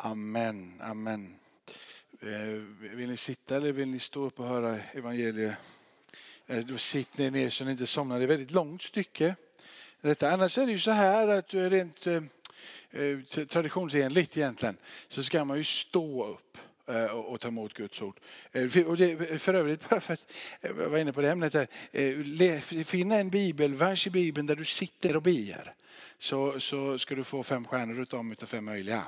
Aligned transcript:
Amen, 0.00 0.72
amen. 0.80 1.34
Eh, 2.20 2.62
vill 2.96 3.08
ni 3.08 3.16
sitta 3.16 3.56
eller 3.56 3.72
vill 3.72 3.88
ni 3.88 3.98
stå 3.98 4.24
upp 4.24 4.40
och 4.40 4.46
höra 4.48 4.78
evangeliet? 4.92 5.54
Eh, 6.46 6.58
då 6.66 6.78
sitter 6.78 7.22
ni 7.22 7.30
ner 7.30 7.50
så 7.50 7.64
ni 7.64 7.70
inte 7.70 7.86
somnar. 7.86 8.18
Det 8.18 8.22
är 8.22 8.24
ett 8.24 8.30
väldigt 8.30 8.50
långt 8.50 8.82
stycke. 8.82 9.34
Detta. 10.00 10.30
Annars 10.30 10.58
är 10.58 10.66
det 10.66 10.72
ju 10.72 10.78
så 10.78 10.90
här 10.90 11.28
att 11.28 11.54
eh, 11.54 11.60
rent 11.60 12.06
traditionsenligt 13.48 14.36
egentligen 14.36 14.76
så 15.08 15.22
ska 15.22 15.44
man 15.44 15.58
ju 15.58 15.64
stå 15.64 16.26
upp 16.26 16.58
och 17.12 17.40
ta 17.40 17.48
emot 17.48 17.74
Guds 17.74 18.02
ord. 18.02 18.20
För- 18.52 18.88
Och 18.88 18.96
det, 18.96 19.38
för 19.42 19.54
övrigt, 19.54 19.88
bara 19.90 20.00
för 20.00 20.14
att 20.14 20.32
jag 20.60 20.74
var 20.74 20.98
inne 20.98 21.12
på 21.12 21.20
det 21.20 21.30
ämnet, 21.30 21.54
här. 21.54 22.84
finna 22.84 23.16
en 23.16 23.30
bibelvers 23.30 24.06
i 24.06 24.10
Bibeln 24.10 24.46
där 24.46 24.56
du 24.56 24.64
sitter 24.64 25.16
och 25.16 25.22
ber 25.22 25.74
så, 26.18 26.60
så 26.60 26.98
ska 26.98 27.14
du 27.14 27.24
få 27.24 27.42
fem 27.42 27.64
stjärnor 27.64 28.00
utav 28.00 28.18
dem 28.18 28.32
utav 28.32 28.46
fem 28.46 28.64
möjliga. 28.64 29.06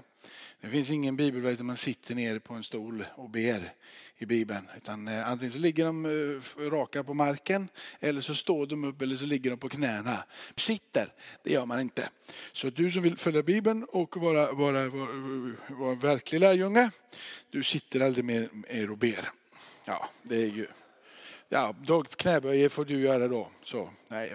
Det 0.60 0.68
finns 0.68 0.90
ingen 0.90 1.16
bibelvers 1.16 1.58
där 1.58 1.64
man 1.64 1.76
sitter 1.76 2.14
ner 2.14 2.38
på 2.38 2.54
en 2.54 2.62
stol 2.62 3.04
och 3.14 3.30
ber 3.30 3.72
i 4.18 4.26
Bibeln. 4.26 4.68
Utan 4.76 5.08
eh, 5.08 5.28
antingen 5.28 5.52
så 5.52 5.58
ligger 5.58 5.84
de 5.84 6.04
eh, 6.04 6.70
raka 6.70 7.04
på 7.04 7.14
marken 7.14 7.68
eller 8.00 8.20
så 8.20 8.34
står 8.34 8.66
de 8.66 8.84
upp 8.84 9.02
eller 9.02 9.16
så 9.16 9.24
ligger 9.24 9.50
de 9.50 9.56
på 9.56 9.68
knäna. 9.68 10.24
Sitter, 10.54 11.12
det 11.42 11.52
gör 11.52 11.66
man 11.66 11.80
inte. 11.80 12.08
Så 12.52 12.70
du 12.70 12.90
som 12.90 13.02
vill 13.02 13.16
följa 13.16 13.42
Bibeln 13.42 13.84
och 13.84 14.16
vara, 14.16 14.52
vara, 14.52 14.88
vara, 14.88 15.08
vara 15.68 15.92
en 15.92 15.98
verklig 15.98 16.40
lärjunge, 16.40 16.90
du 17.50 17.62
sitter 17.62 18.00
aldrig 18.00 18.24
mer 18.24 18.48
mer 18.52 18.90
och 18.90 18.98
ber. 18.98 19.30
Ja, 19.84 20.08
det 20.22 20.42
är 20.42 20.46
ju... 20.46 20.66
Ja, 21.52 21.74
då 21.86 22.02
knäböjer 22.02 22.68
får 22.68 22.84
du 22.84 23.00
göra 23.00 23.28
då. 23.28 23.48
Så, 23.64 23.90
nej, 24.08 24.32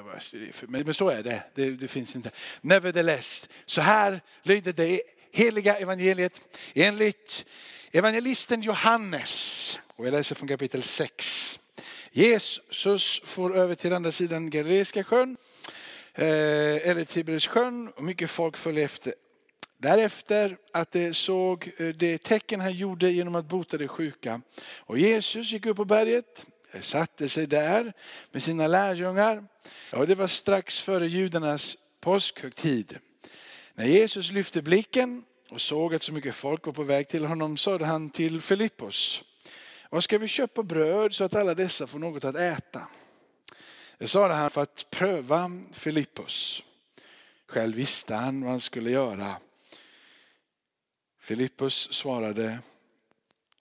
men, 0.68 0.84
men 0.86 0.94
så 0.94 1.10
är 1.10 1.24
det. 1.24 1.44
det. 1.56 1.72
Det 1.72 1.88
finns 1.88 2.16
inte. 2.16 2.32
Nevertheless, 2.62 3.50
så 3.66 3.82
här 3.82 4.22
lyder 4.44 4.74
det 4.74 5.02
heliga 5.32 5.78
evangeliet 5.78 6.42
enligt 6.74 7.46
evangelisten 7.92 8.62
Johannes. 8.62 9.80
Och 9.96 10.06
jag 10.06 10.12
läser 10.12 10.36
från 10.36 10.48
kapitel 10.48 10.84
6. 10.84 11.60
Jesus 12.12 13.22
får 13.26 13.56
över 13.58 13.76
till 13.76 13.94
andra 13.94 14.12
sidan 14.12 14.50
Galileiska 14.50 15.04
sjön, 15.04 15.38
eh, 16.14 16.90
eller 16.90 17.04
Tiberius 17.04 17.48
sjön 17.48 17.88
och 17.96 18.04
mycket 18.04 18.30
folk 18.30 18.58
följer 18.58 18.86
efter. 18.86 19.14
Därefter 19.78 20.58
att 20.74 20.92
de 20.92 21.14
såg 21.14 21.72
eh, 21.78 21.88
det 21.88 22.18
tecken 22.18 22.60
han 22.60 22.74
gjorde 22.74 23.12
genom 23.12 23.36
att 23.36 23.46
bota 23.46 23.78
de 23.78 23.88
sjuka. 23.88 24.42
Och 24.78 25.00
Jesus 25.00 25.52
gick 25.52 25.66
upp 25.66 25.78
på 25.78 25.86
berget, 25.86 26.46
Eh, 26.76 26.82
satte 26.82 27.30
sig 27.30 27.48
där 27.48 27.94
med 28.32 28.44
sina 28.44 28.68
lärjungar. 28.68 29.46
Ja, 29.92 30.06
det 30.06 30.16
var 30.16 30.28
strax 30.28 30.82
före 30.82 31.08
judarnas 31.08 31.78
påskhögtid. 32.00 32.98
När 33.74 33.86
Jesus 33.86 34.32
lyfte 34.32 34.62
blicken 34.62 35.24
och 35.50 35.62
såg 35.62 35.96
att 35.96 36.04
så 36.04 36.14
mycket 36.14 36.36
folk 36.36 36.66
var 36.66 36.74
på 36.74 36.84
väg 36.84 37.08
till 37.08 37.26
honom 37.26 37.58
sade 37.58 37.86
han 37.86 38.10
till 38.10 38.42
Filippos. 38.42 39.24
Vad 39.90 40.04
ska 40.04 40.18
vi 40.18 40.28
köpa 40.28 40.64
bröd 40.64 41.14
så 41.14 41.24
att 41.24 41.36
alla 41.36 41.54
dessa 41.54 41.88
får 41.88 42.00
något 42.00 42.24
att 42.24 42.36
äta? 42.36 42.88
Det 43.98 44.08
sade 44.08 44.34
han 44.34 44.50
för 44.50 44.62
att 44.62 44.88
pröva 44.90 45.52
Filippos. 45.72 46.64
Själv 47.48 47.76
visste 47.76 48.16
han 48.16 48.42
vad 48.42 48.52
han 48.52 48.62
skulle 48.62 48.92
göra. 48.92 49.36
Filippos 51.20 51.94
svarade, 51.94 52.60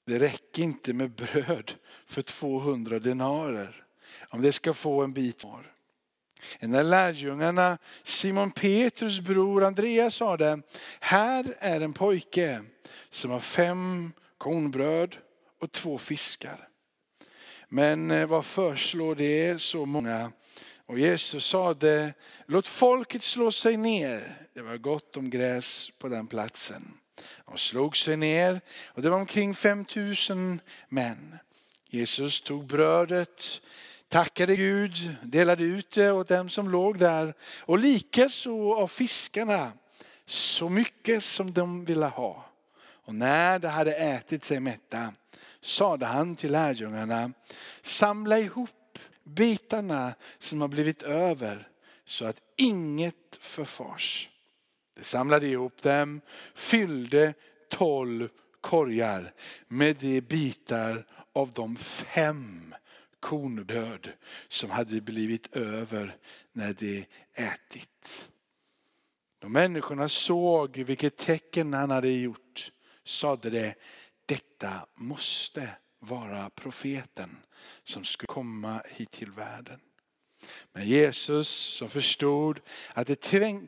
det 0.07 0.19
räcker 0.19 0.63
inte 0.63 0.93
med 0.93 1.11
bröd 1.11 1.73
för 2.07 2.23
200 2.23 2.99
denarer 2.99 3.85
om 4.29 4.43
det 4.43 4.53
ska 4.53 4.75
få 4.75 5.03
en 5.03 5.13
bit 5.13 5.45
var. 5.45 5.71
En 6.59 6.75
av 6.75 6.85
lärjungarna, 6.85 7.79
Simon 8.03 8.51
Petrus 8.51 9.21
bror 9.21 9.65
Andreas 9.65 10.15
sade, 10.15 10.61
här 11.01 11.55
är 11.59 11.81
en 11.81 11.93
pojke 11.93 12.63
som 13.11 13.31
har 13.31 13.41
fem 13.41 14.13
kornbröd 14.39 15.17
och 15.61 15.73
två 15.73 15.99
fiskar. 15.99 16.69
Men 17.69 18.11
eh, 18.11 18.27
vad 18.27 18.45
förslår 18.45 19.15
det 19.15 19.61
så 19.61 19.87
många? 19.87 20.33
Och 20.87 20.99
Jesus 20.99 21.47
sade, 21.47 22.15
låt 22.47 22.69
folket 22.69 23.23
slå 23.23 23.53
sig 23.53 23.77
ner. 23.77 24.37
Det 24.55 24.63
var 24.63 24.77
gott 24.77 25.17
om 25.17 25.31
gräs 25.31 25.91
på 25.99 26.09
den 26.09 26.27
platsen. 26.27 26.99
De 27.47 27.59
slog 27.59 27.97
sig 27.97 28.17
ner 28.17 28.61
och 28.87 29.03
det 29.03 29.11
var 29.11 29.19
omkring 29.19 29.55
5000 29.55 30.61
män. 30.89 31.39
Jesus 31.89 32.41
tog 32.41 32.67
brödet, 32.67 33.61
tackade 34.09 34.57
Gud, 34.57 35.17
delade 35.23 35.65
ut 35.65 35.91
det 35.91 36.13
åt 36.13 36.29
dem 36.29 36.49
som 36.49 36.71
låg 36.71 36.99
där 36.99 37.35
och 37.61 37.79
likaså 37.79 38.75
av 38.75 38.89
fiskarna 38.89 39.73
så 40.27 40.69
mycket 40.69 41.25
som 41.25 41.53
de 41.53 41.85
ville 41.85 42.07
ha. 42.07 42.45
Och 43.05 43.15
när 43.15 43.59
de 43.59 43.69
hade 43.69 43.95
ätit 43.95 44.45
sig 44.45 44.61
mätta 44.61 45.13
sade 45.61 46.07
han 46.07 46.37
till 46.37 46.53
lärjungarna, 46.53 47.33
samla 47.83 48.39
ihop 48.39 48.99
bitarna 49.25 50.15
som 50.39 50.61
har 50.61 50.69
blivit 50.69 51.03
över 51.03 51.69
så 52.07 52.25
att 52.25 52.41
inget 52.57 53.39
förfars. 53.41 54.29
De 54.95 55.05
samlade 55.05 55.47
ihop 55.47 55.83
dem, 55.83 56.21
fyllde 56.55 57.35
tolv 57.69 58.29
korgar 58.61 59.35
med 59.69 59.97
de 59.97 60.21
bitar 60.21 61.07
av 61.33 61.53
de 61.53 61.77
fem 61.77 62.75
kornbröd 63.21 64.13
som 64.49 64.71
hade 64.71 65.01
blivit 65.01 65.57
över 65.57 66.17
när 66.53 66.73
de 66.73 67.07
ätit. 67.35 68.29
Då 69.39 69.49
människorna 69.49 70.09
såg 70.09 70.77
vilket 70.77 71.17
tecken 71.17 71.75
han 71.75 71.91
hade 71.91 72.11
gjort 72.11 72.73
sade 73.05 73.51
de, 73.51 73.75
detta 74.27 74.87
måste 74.95 75.71
vara 75.99 76.51
profeten 76.51 77.37
som 77.85 78.05
skulle 78.05 78.27
komma 78.27 78.83
hit 78.91 79.11
till 79.11 79.31
världen. 79.31 79.81
Men 80.73 80.87
Jesus 80.87 81.49
som 81.49 81.89
förstod 81.89 82.61
att 82.95 83.07
de 83.07 83.17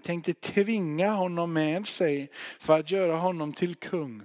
tänkte 0.02 0.34
tvinga 0.34 1.10
honom 1.10 1.52
med 1.52 1.86
sig 1.86 2.30
för 2.58 2.80
att 2.80 2.90
göra 2.90 3.16
honom 3.16 3.52
till 3.52 3.74
kung 3.74 4.24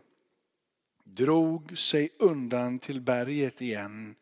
drog 1.14 1.78
sig 1.78 2.10
undan 2.20 2.80
till 2.80 3.02
berget 3.02 3.62
igen 3.62 4.16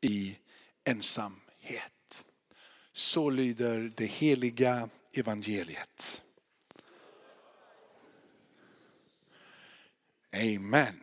i 0.00 0.38
ensamhet. 0.84 2.24
Så 2.92 3.30
lyder 3.30 3.92
det 3.96 4.06
heliga 4.06 4.88
evangeliet. 5.12 6.22
Amen. 10.32 11.00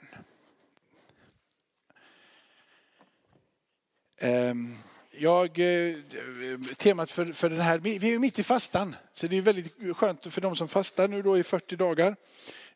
Um. 4.21 4.77
Jag, 5.19 5.59
eh, 5.59 5.95
temat 6.77 7.11
för, 7.11 7.25
för 7.25 7.49
den 7.49 7.61
här, 7.61 7.79
vi 7.79 7.95
är 7.95 8.05
ju 8.05 8.19
mitt 8.19 8.39
i 8.39 8.43
fastan, 8.43 8.95
så 9.13 9.27
det 9.27 9.37
är 9.37 9.41
väldigt 9.41 9.73
skönt 9.97 10.33
för 10.33 10.41
de 10.41 10.55
som 10.55 10.67
fastar 10.67 11.07
nu 11.07 11.21
då 11.21 11.37
i 11.37 11.43
40 11.43 11.75
dagar. 11.75 12.15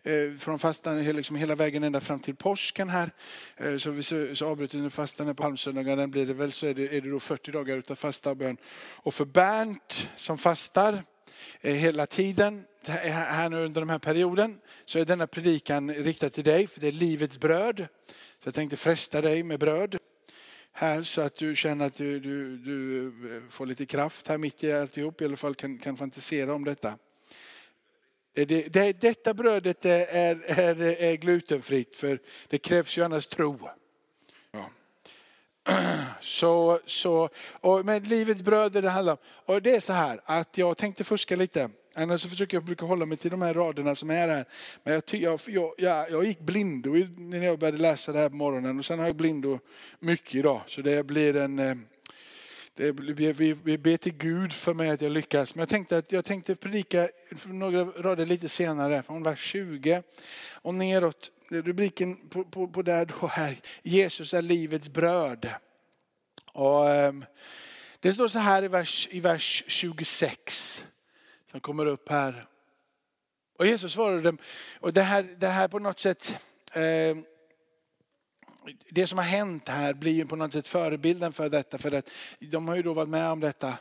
Eh, 0.04 0.38
från 0.40 0.60
fastan 0.60 1.00
hela- 1.02 1.18
liksom 1.18 1.36
hela 1.36 1.56
vägen 1.56 1.84
ända 1.84 2.02
fram 2.02 2.20
till 2.20 2.36
påsken 2.36 2.90
här. 2.90 3.12
Eh, 3.58 3.78
så 3.78 3.92
vi 3.92 4.04
så, 4.04 4.36
så 4.36 4.48
avbryter 4.48 4.78
vi 4.78 4.90
fastan 4.90 5.28
här 5.28 5.34
på 5.34 5.44
halmsöndagen, 5.44 6.12
blir 6.12 6.26
det 6.26 6.34
väl 6.34 6.52
så 6.52 6.68
är 6.68 6.74
det, 6.74 6.98
är 6.98 7.02
det 7.02 7.10
då 7.10 7.20
40 7.20 7.52
dagar 7.52 7.78
utav 7.78 7.96
fasta 7.96 8.30
och 8.30 8.38
bön. 8.38 8.58
Och 8.96 9.14
för 9.14 9.26
Bernt 9.26 10.10
som 10.16 10.38
fastar 10.38 11.04
hela 11.62 12.06
tiden 12.06 12.64
här 12.86 13.50
nu 13.50 13.66
under 13.66 13.82
den 13.82 13.90
här 13.90 14.00
perioden 14.00 14.58
så 14.86 15.00
är 15.00 15.06
denna 15.06 15.28
predikan 15.28 15.94
riktad 15.94 16.30
till 16.30 16.44
dig, 16.44 16.68
för 16.68 16.82
det 16.82 16.88
är 16.88 16.92
livets 16.92 17.40
bröd. 17.40 17.88
Så 18.40 18.48
jag 18.48 18.54
tänkte 18.54 18.78
fresta 18.78 19.22
dig 19.22 19.44
med 19.44 19.60
bröd 19.60 19.98
här 20.74 21.04
så 21.04 21.22
att 21.22 21.36
du 21.36 21.56
känner 21.56 21.86
att 21.86 21.98
du, 21.98 22.20
du, 22.20 22.58
du 22.58 23.08
eh, 23.36 23.42
får 23.50 23.66
lite 23.66 23.86
kraft 23.86 24.28
här 24.28 24.38
mitt 24.38 24.64
i 24.64 24.74
alltihop, 24.74 25.22
i 25.22 25.26
alla 25.26 25.38
fall 25.38 25.56
kan, 25.56 25.78
kan 25.78 25.98
fantisera 25.98 26.54
om 26.54 26.66
detta. 26.66 26.98
Eh, 28.36 28.48
det, 28.48 28.74
det, 28.74 29.02
detta 29.02 29.34
brödet 29.34 29.86
eh, 29.86 29.92
är, 29.92 30.44
är, 30.46 30.82
är 30.82 31.16
glutenfritt 31.16 31.96
för 31.96 32.20
det 32.48 32.58
krävs 32.58 32.98
ju 32.98 33.04
annars 33.04 33.28
tro. 33.28 33.70
Ja. 34.52 34.70
Så, 36.22 36.80
så, 36.86 37.30
och 37.52 37.86
med 37.86 38.08
livets 38.08 38.42
bröd 38.42 38.72
det 38.72 38.90
handlar 38.90 39.14
om. 39.14 39.20
Och 39.46 39.62
det 39.62 39.76
är 39.76 39.80
så 39.80 39.94
här 39.94 40.22
att 40.26 40.58
jag 40.58 40.78
tänkte 40.78 41.04
fuska 41.04 41.36
lite. 41.36 41.70
Annars 41.96 42.22
så 42.22 42.30
försöker 42.30 42.58
jag 42.58 42.64
brukar 42.64 42.88
hålla 42.88 43.06
mig 43.06 43.18
till 43.18 43.32
de 43.32 43.42
här 43.42 43.54
raderna 43.54 43.96
som 43.96 44.10
är 44.10 44.28
här. 44.28 44.46
Men 44.84 44.94
jag, 44.94 45.04
jag, 45.48 45.74
jag, 45.78 46.12
jag, 46.12 46.26
gick 46.26 46.40
blindo 46.40 46.92
när 47.18 47.46
jag 47.46 47.60
började 47.60 47.78
läsa 47.78 48.12
det 48.12 48.20
här 48.20 48.30
på 48.30 48.36
morgonen 48.36 48.80
och 48.80 48.86
sen 48.86 49.00
har 49.00 49.06
jag 49.06 49.16
blindo 49.16 49.60
mycket 50.00 50.36
idag. 50.36 50.62
Så 50.68 50.82
det 50.82 51.04
blir 51.06 51.36
en... 51.36 51.60
Eh, 51.60 51.76
det, 52.76 52.94
blir- 52.94 53.34
vi, 53.34 53.54
vi 53.54 53.78
ber 53.78 53.98
till 53.98 54.14
Gud 54.14 54.54
för 54.54 54.74
mig 54.74 54.90
att 54.90 55.02
jag 55.02 55.12
lyckas. 55.12 55.56
Men 55.56 55.60
jag 55.60 55.70
tänkte 55.70 55.98
att 55.98 56.12
jag 56.12 56.26
tänkte 56.26 56.56
predika 56.56 57.10
några 57.46 57.84
rader 57.84 58.26
lite 58.26 58.50
senare, 58.50 59.04
från 59.04 59.24
vers 59.24 59.40
20 59.40 60.04
och 60.54 60.74
neråt. 60.74 61.32
Rubriken 61.50 62.30
på, 62.30 62.44
på, 62.44 62.68
på 62.68 62.82
där 62.82 63.06
då 63.06 63.28
här, 63.28 63.58
Jesus 63.84 64.34
är 64.34 64.42
livets 64.42 64.90
bröd. 64.90 65.50
Och, 66.54 66.90
ehm, 66.90 67.26
det 68.00 68.14
står 68.14 68.28
så 68.28 68.40
här 68.40 68.64
i 68.64 68.68
vers, 68.68 69.08
i 69.12 69.20
vers 69.20 69.64
26, 69.68 70.86
som 71.52 71.60
kommer 71.60 71.86
upp 71.86 72.10
här. 72.10 72.46
Och 73.58 73.68
Jesus 73.68 73.94
svarade 73.94 74.22
dem, 74.22 74.38
och 74.80 74.94
det 74.94 75.02
här, 75.02 75.24
det 75.38 75.48
här 75.48 75.68
på 75.68 75.80
något 75.80 76.00
sätt, 76.00 76.40
eh, 76.74 77.18
det 78.90 79.08
som 79.08 79.18
har 79.18 79.26
hänt 79.26 79.68
här 79.68 79.94
blir 79.94 80.12
ju 80.12 80.26
på 80.26 80.36
något 80.36 80.54
sätt 80.54 80.68
förebilden 80.68 81.34
för 81.34 81.50
detta. 81.50 81.78
För 81.78 81.92
att 81.92 82.10
de 82.40 82.68
har 82.68 82.76
ju 82.76 82.82
då 82.82 82.94
varit 82.94 83.10
med 83.10 83.30
om 83.30 83.40
detta 83.40 83.78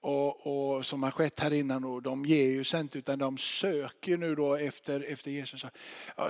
och, 0.00 0.46
och, 0.76 0.86
som 0.86 1.02
har 1.02 1.10
skett 1.10 1.40
här 1.40 1.52
innan 1.52 1.84
och 1.84 2.02
de 2.02 2.24
ger 2.24 2.50
ju 2.50 2.64
sig 2.64 2.80
inte 2.80 2.98
utan 2.98 3.18
de 3.18 3.38
söker 3.38 4.16
nu 4.16 4.34
då 4.34 4.54
efter, 4.54 5.00
efter 5.00 5.30
Jesus. 5.30 5.66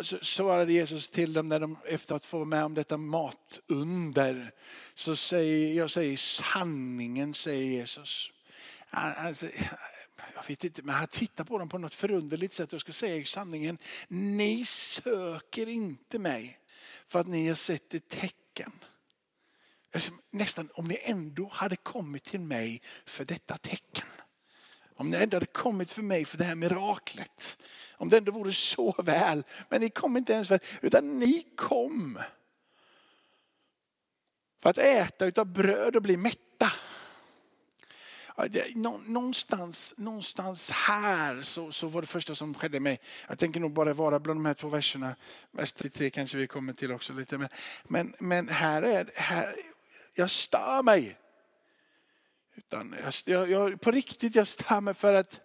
Så 0.03 0.19
svarade 0.23 0.73
Jesus 0.73 1.09
till 1.09 1.33
dem 1.33 1.49
när 1.49 1.61
de 1.61 1.77
efter 1.87 2.15
att 2.15 2.27
få 2.27 2.37
vara 2.37 2.49
med 2.49 2.65
om 2.65 2.75
detta 2.75 2.97
matunder. 2.97 4.51
Så 4.95 5.17
säger 5.17 5.75
jag 5.75 5.91
säger 5.91 6.17
sanningen 6.17 7.35
säger 7.35 7.65
Jesus. 7.65 8.31
Alltså, 8.91 9.47
jag 10.35 10.49
vet 10.49 10.65
inte, 10.65 10.83
men 10.83 10.95
han 10.95 11.07
tittar 11.07 11.45
på 11.45 11.59
dem 11.59 11.69
på 11.69 11.79
något 11.79 11.95
förunderligt 11.95 12.55
sätt 12.55 12.73
och 12.73 12.81
ska 12.81 12.93
säga 12.93 13.27
sanningen. 13.27 13.79
Ni 14.09 14.65
söker 14.65 15.69
inte 15.69 16.19
mig 16.19 16.61
för 17.07 17.21
att 17.21 17.27
ni 17.27 17.49
har 17.49 17.55
sett 17.55 17.95
ett 17.95 18.09
tecken. 18.09 18.73
Alltså, 19.95 20.13
nästan 20.31 20.69
om 20.75 20.89
ni 20.89 20.99
ändå 21.03 21.49
hade 21.49 21.77
kommit 21.77 22.25
till 22.25 22.41
mig 22.41 22.83
för 23.05 23.25
detta 23.25 23.57
tecken. 23.57 24.07
Om 24.97 25.11
ni 25.11 25.17
ändå 25.17 25.37
hade 25.37 25.47
kommit 25.47 25.93
för 25.93 26.03
mig 26.03 26.25
för 26.25 26.39
det 26.39 26.45
här 26.45 26.55
miraklet. 26.55 27.59
Om 27.93 28.09
det 28.09 28.19
ändå 28.19 28.33
vore 28.33 28.53
så 28.53 28.95
väl. 29.03 29.45
Men 29.69 29.81
ni 29.81 29.91
kom 29.91 30.17
inte 30.17 30.33
ens 30.33 30.49
för 30.49 30.61
utan 30.83 31.19
ni 31.19 31.47
kom 31.57 32.19
för 34.63 34.71
att 34.71 34.79
äta 34.79 35.27
utav 35.27 35.47
bröd 35.47 35.97
och 35.97 36.03
bli 36.03 36.17
mätta. 36.17 36.73
Någonstans, 39.05 39.95
någonstans 39.97 40.71
här 40.71 41.43
så, 41.43 41.73
så 41.73 41.89
var 41.89 42.01
det 42.01 42.07
första 42.07 42.35
som 42.35 42.55
skedde 42.55 42.81
mig. 42.81 43.01
Jag 43.29 43.39
tänker 43.39 43.61
nog 43.61 43.73
bara 43.73 43.95
vara 43.95 44.21
bland 44.21 44.39
de 44.41 44.47
här 44.47 44.55
två 44.55 44.69
verserna. 44.69 45.17
Vers 45.51 45.73
33 45.73 46.11
kanske 46.11 46.37
vi 46.37 46.47
kommer 46.47 46.73
till 46.73 46.93
också 46.93 47.13
lite. 47.13 47.39
Men, 47.39 47.49
men, 47.85 48.15
men 48.19 48.49
här 48.49 48.83
är 48.83 49.11
här, 49.15 49.57
jag 50.15 50.31
stör 50.31 50.83
mig. 50.83 51.19
Utan 52.57 52.95
jag, 53.25 53.51
jag, 53.51 53.81
på 53.81 53.91
riktigt, 53.91 54.35
jag 54.35 54.47
stör 54.47 54.81
mig 54.81 54.95
för 54.95 55.15
att 55.15 55.41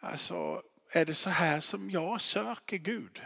alltså, 0.00 0.62
är 0.92 1.04
det 1.04 1.14
så 1.14 1.30
här 1.30 1.60
som 1.60 1.90
jag 1.90 2.20
söker 2.20 2.76
Gud? 2.76 3.20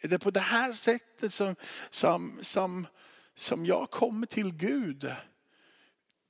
Är 0.00 0.08
det 0.08 0.18
på 0.18 0.30
det 0.30 0.40
här 0.40 0.72
sättet 0.72 1.32
som, 1.32 1.56
som, 1.90 2.38
som, 2.42 2.86
som 3.34 3.66
jag 3.66 3.90
kommer 3.90 4.26
till 4.26 4.54
Gud? 4.54 5.12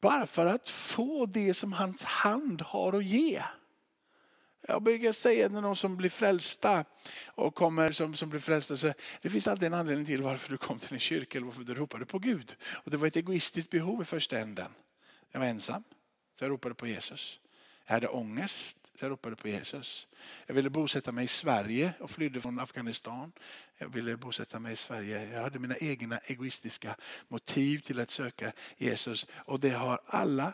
Bara 0.01 0.27
för 0.27 0.47
att 0.47 0.69
få 0.69 1.27
det 1.27 1.55
som 1.55 1.73
hans 1.73 2.03
hand 2.03 2.63
har 2.63 2.93
att 2.93 3.05
ge. 3.05 3.43
Jag 4.61 4.83
brukar 4.83 5.13
säga 5.13 5.49
när 5.49 5.61
någon 5.61 5.77
som 5.77 5.97
blir 5.97 6.11
frälsta 6.11 6.85
och 7.27 7.55
kommer 7.55 7.93
som, 7.93 8.15
som 8.15 8.31
blir 8.31 8.41
frälsta 8.41 8.77
så 8.77 8.93
det 9.23 9.31
finns 9.31 9.49
alltid 9.49 9.67
en 9.67 9.75
anledning 9.75 10.07
till 10.07 10.23
varför 10.23 10.51
du 10.51 10.57
kom 10.57 10.79
till 10.79 10.93
en 10.93 11.01
kyrka 11.01 11.39
eller 11.39 11.47
varför 11.47 11.65
du 11.65 11.75
ropade 11.75 12.07
på 12.07 12.19
Gud. 12.19 12.57
Och 12.85 12.91
det 12.91 12.97
var 12.97 13.07
ett 13.07 13.17
egoistiskt 13.17 13.71
behov 13.71 14.03
i 14.03 14.05
första 14.05 14.39
änden. 14.39 14.71
Jag 15.31 15.41
var 15.41 15.47
ensam, 15.47 15.85
så 16.39 16.45
jag 16.45 16.51
ropade 16.51 16.75
på 16.75 16.87
Jesus. 16.87 17.41
Jag 17.87 17.95
hade 17.95 18.09
ångest, 18.09 18.88
jag 19.01 19.11
ropade 19.11 19.37
på 19.37 19.49
Jesus. 19.49 20.07
Jag 20.47 20.55
ville 20.55 20.71
bosätta 20.71 21.13
mig 21.13 21.25
i 21.25 21.29
Sverige 21.29 21.93
och 22.01 22.11
flydde 22.11 22.41
från 22.41 22.61
Afghanistan. 22.61 23.33
Jag 23.79 23.89
ville 23.89 24.17
bosätta 24.17 24.61
mig 24.61 24.73
i 24.73 24.77
Sverige. 24.77 25.33
Jag 25.33 25.43
hade 25.43 25.59
mina 25.59 25.77
egna 25.77 26.19
egoistiska 26.19 26.97
motiv 27.29 27.79
till 27.79 28.01
att 28.01 28.11
söka 28.11 28.53
Jesus. 28.77 29.27
Och 29.35 29.61
det 29.61 29.71
har 29.71 30.01
alla 30.07 30.53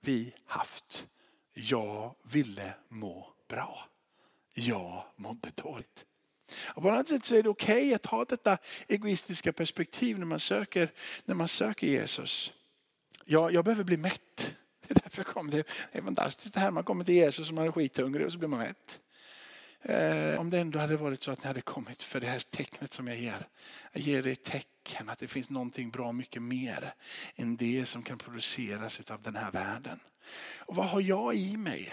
vi 0.00 0.34
haft. 0.46 1.06
Jag 1.54 2.14
ville 2.22 2.74
må 2.88 3.34
bra. 3.48 3.88
Jag 4.54 5.04
mådde 5.16 5.50
dåligt. 5.54 6.04
Och 6.74 6.82
på 6.82 6.90
något 6.90 7.08
sätt 7.08 7.24
så 7.24 7.34
är 7.34 7.42
det 7.42 7.48
okej 7.48 7.76
okay 7.76 7.94
att 7.94 8.06
ha 8.06 8.24
detta 8.24 8.58
egoistiska 8.88 9.52
perspektiv 9.52 10.18
när 10.18 10.26
man 10.26 10.40
söker, 10.40 10.92
när 11.24 11.34
man 11.34 11.48
söker 11.48 11.86
Jesus. 11.86 12.52
Jag, 13.24 13.52
jag 13.52 13.64
behöver 13.64 13.84
bli 13.84 13.96
mätt. 13.96 14.54
Det 14.88 14.96
är 14.96 15.00
därför 15.02 15.24
jag 15.24 15.34
kom. 15.34 15.50
Det 15.50 15.64
är 15.92 16.02
fantastiskt 16.02 16.54
det 16.54 16.60
här 16.60 16.70
man 16.70 16.84
kommer 16.84 17.04
till 17.04 17.14
Jesus 17.14 17.48
och 17.48 17.54
man 17.54 17.66
är 17.66 17.72
skithungrig 17.72 18.26
och 18.26 18.32
så 18.32 18.38
blir 18.38 18.48
man 18.48 18.58
mätt. 18.58 19.00
Eh, 19.82 20.40
om 20.40 20.50
det 20.50 20.58
ändå 20.58 20.78
hade 20.78 20.96
varit 20.96 21.22
så 21.22 21.30
att 21.30 21.42
ni 21.42 21.46
hade 21.46 21.60
kommit 21.60 22.02
för 22.02 22.20
det 22.20 22.26
här 22.26 22.38
tecknet 22.38 22.92
som 22.92 23.08
jag 23.08 23.18
ger. 23.18 23.46
Jag 23.92 24.02
ger 24.02 24.22
dig 24.22 24.32
ett 24.32 24.44
tecken 24.44 25.08
att 25.08 25.18
det 25.18 25.26
finns 25.26 25.50
någonting 25.50 25.90
bra 25.90 26.12
mycket 26.12 26.42
mer 26.42 26.94
än 27.36 27.56
det 27.56 27.86
som 27.86 28.02
kan 28.02 28.18
produceras 28.18 29.00
av 29.10 29.22
den 29.22 29.36
här 29.36 29.50
världen. 29.50 30.00
Och 30.58 30.76
vad 30.76 30.86
har 30.86 31.00
jag 31.00 31.34
i 31.34 31.56
mig? 31.56 31.92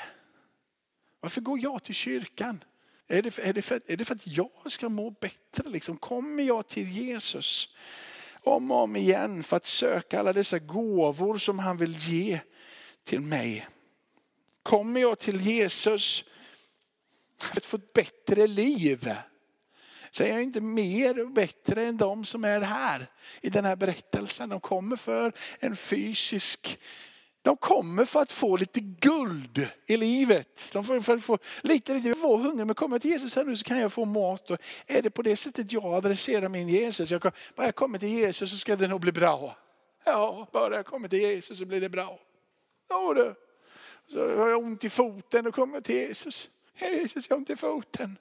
Varför 1.19 1.41
går 1.41 1.59
jag 1.59 1.83
till 1.83 1.95
kyrkan? 1.95 2.63
Är 3.07 3.21
det, 3.21 3.39
är 3.39 3.53
det, 3.53 3.61
för, 3.61 3.81
är 3.87 3.97
det 3.97 4.05
för 4.05 4.15
att 4.15 4.27
jag 4.27 4.71
ska 4.71 4.89
må 4.89 5.09
bättre? 5.09 5.69
Liksom? 5.69 5.97
Kommer 5.97 6.43
jag 6.43 6.67
till 6.67 6.91
Jesus 6.91 7.69
om 8.43 8.71
och 8.71 8.83
om 8.83 8.95
igen 8.95 9.43
för 9.43 9.57
att 9.57 9.65
söka 9.65 10.19
alla 10.19 10.33
dessa 10.33 10.59
gåvor 10.59 11.37
som 11.37 11.59
han 11.59 11.77
vill 11.77 11.93
ge 11.93 12.39
till 13.05 13.21
mig? 13.21 13.67
Kommer 14.63 15.01
jag 15.01 15.19
till 15.19 15.41
Jesus 15.41 16.23
för 17.39 17.57
att 17.57 17.65
få 17.65 17.77
ett 17.77 17.93
bättre 17.93 18.47
liv? 18.47 19.13
Så 20.11 20.23
är 20.23 20.27
jag 20.27 20.43
inte 20.43 20.61
mer 20.61 21.19
och 21.21 21.31
bättre 21.31 21.85
än 21.85 21.97
de 21.97 22.25
som 22.25 22.43
är 22.43 22.61
här 22.61 23.07
i 23.41 23.49
den 23.49 23.65
här 23.65 23.75
berättelsen. 23.75 24.49
De 24.49 24.59
kommer 24.59 24.95
för 24.95 25.33
en 25.59 25.75
fysisk 25.75 26.79
de 27.45 27.57
kommer 27.57 28.05
för 28.05 28.21
att 28.21 28.31
få 28.31 28.57
lite 28.57 28.79
guld 28.79 29.67
i 29.85 29.97
livet. 29.97 30.69
De 30.73 30.83
får 30.83 30.99
för 30.99 31.15
att 31.15 31.23
få 31.23 31.37
lite, 31.61 31.93
lite 31.93 32.13
få 32.13 32.37
hunger. 32.37 32.65
Men 32.65 32.75
kommer 32.75 32.95
jag 32.95 33.01
till 33.01 33.11
Jesus 33.11 33.35
här 33.35 33.43
nu 33.43 33.57
så 33.57 33.63
kan 33.63 33.79
jag 33.79 33.93
få 33.93 34.05
mat. 34.05 34.51
Och 34.51 34.57
är 34.87 35.01
det 35.01 35.09
på 35.09 35.21
det 35.21 35.35
sättet 35.35 35.71
jag 35.71 35.93
adresserar 35.93 36.49
min 36.49 36.69
Jesus? 36.69 37.11
Jag, 37.11 37.21
bara 37.55 37.67
jag 37.67 37.75
kommer 37.75 37.99
till 37.99 38.09
Jesus 38.09 38.51
så 38.51 38.57
ska 38.57 38.75
det 38.75 38.87
nog 38.87 39.01
bli 39.01 39.11
bra. 39.11 39.57
Ja, 40.05 40.47
bara 40.53 40.75
jag 40.75 40.85
kommer 40.85 41.07
till 41.07 41.19
Jesus 41.19 41.57
så 41.57 41.65
blir 41.65 41.81
det 41.81 41.89
bra. 41.89 42.19
Ja 42.89 43.13
du. 43.13 43.35
Så 44.07 44.37
har 44.37 44.49
jag 44.49 44.63
ont 44.63 44.83
i 44.83 44.89
foten 44.89 45.47
och 45.47 45.55
kommer 45.55 45.81
till 45.81 45.95
Jesus. 45.95 46.49
Jesus, 46.79 47.29
jag 47.29 47.35
har 47.35 47.39
ont 47.39 47.49
i 47.49 47.55
foten. 47.55 48.17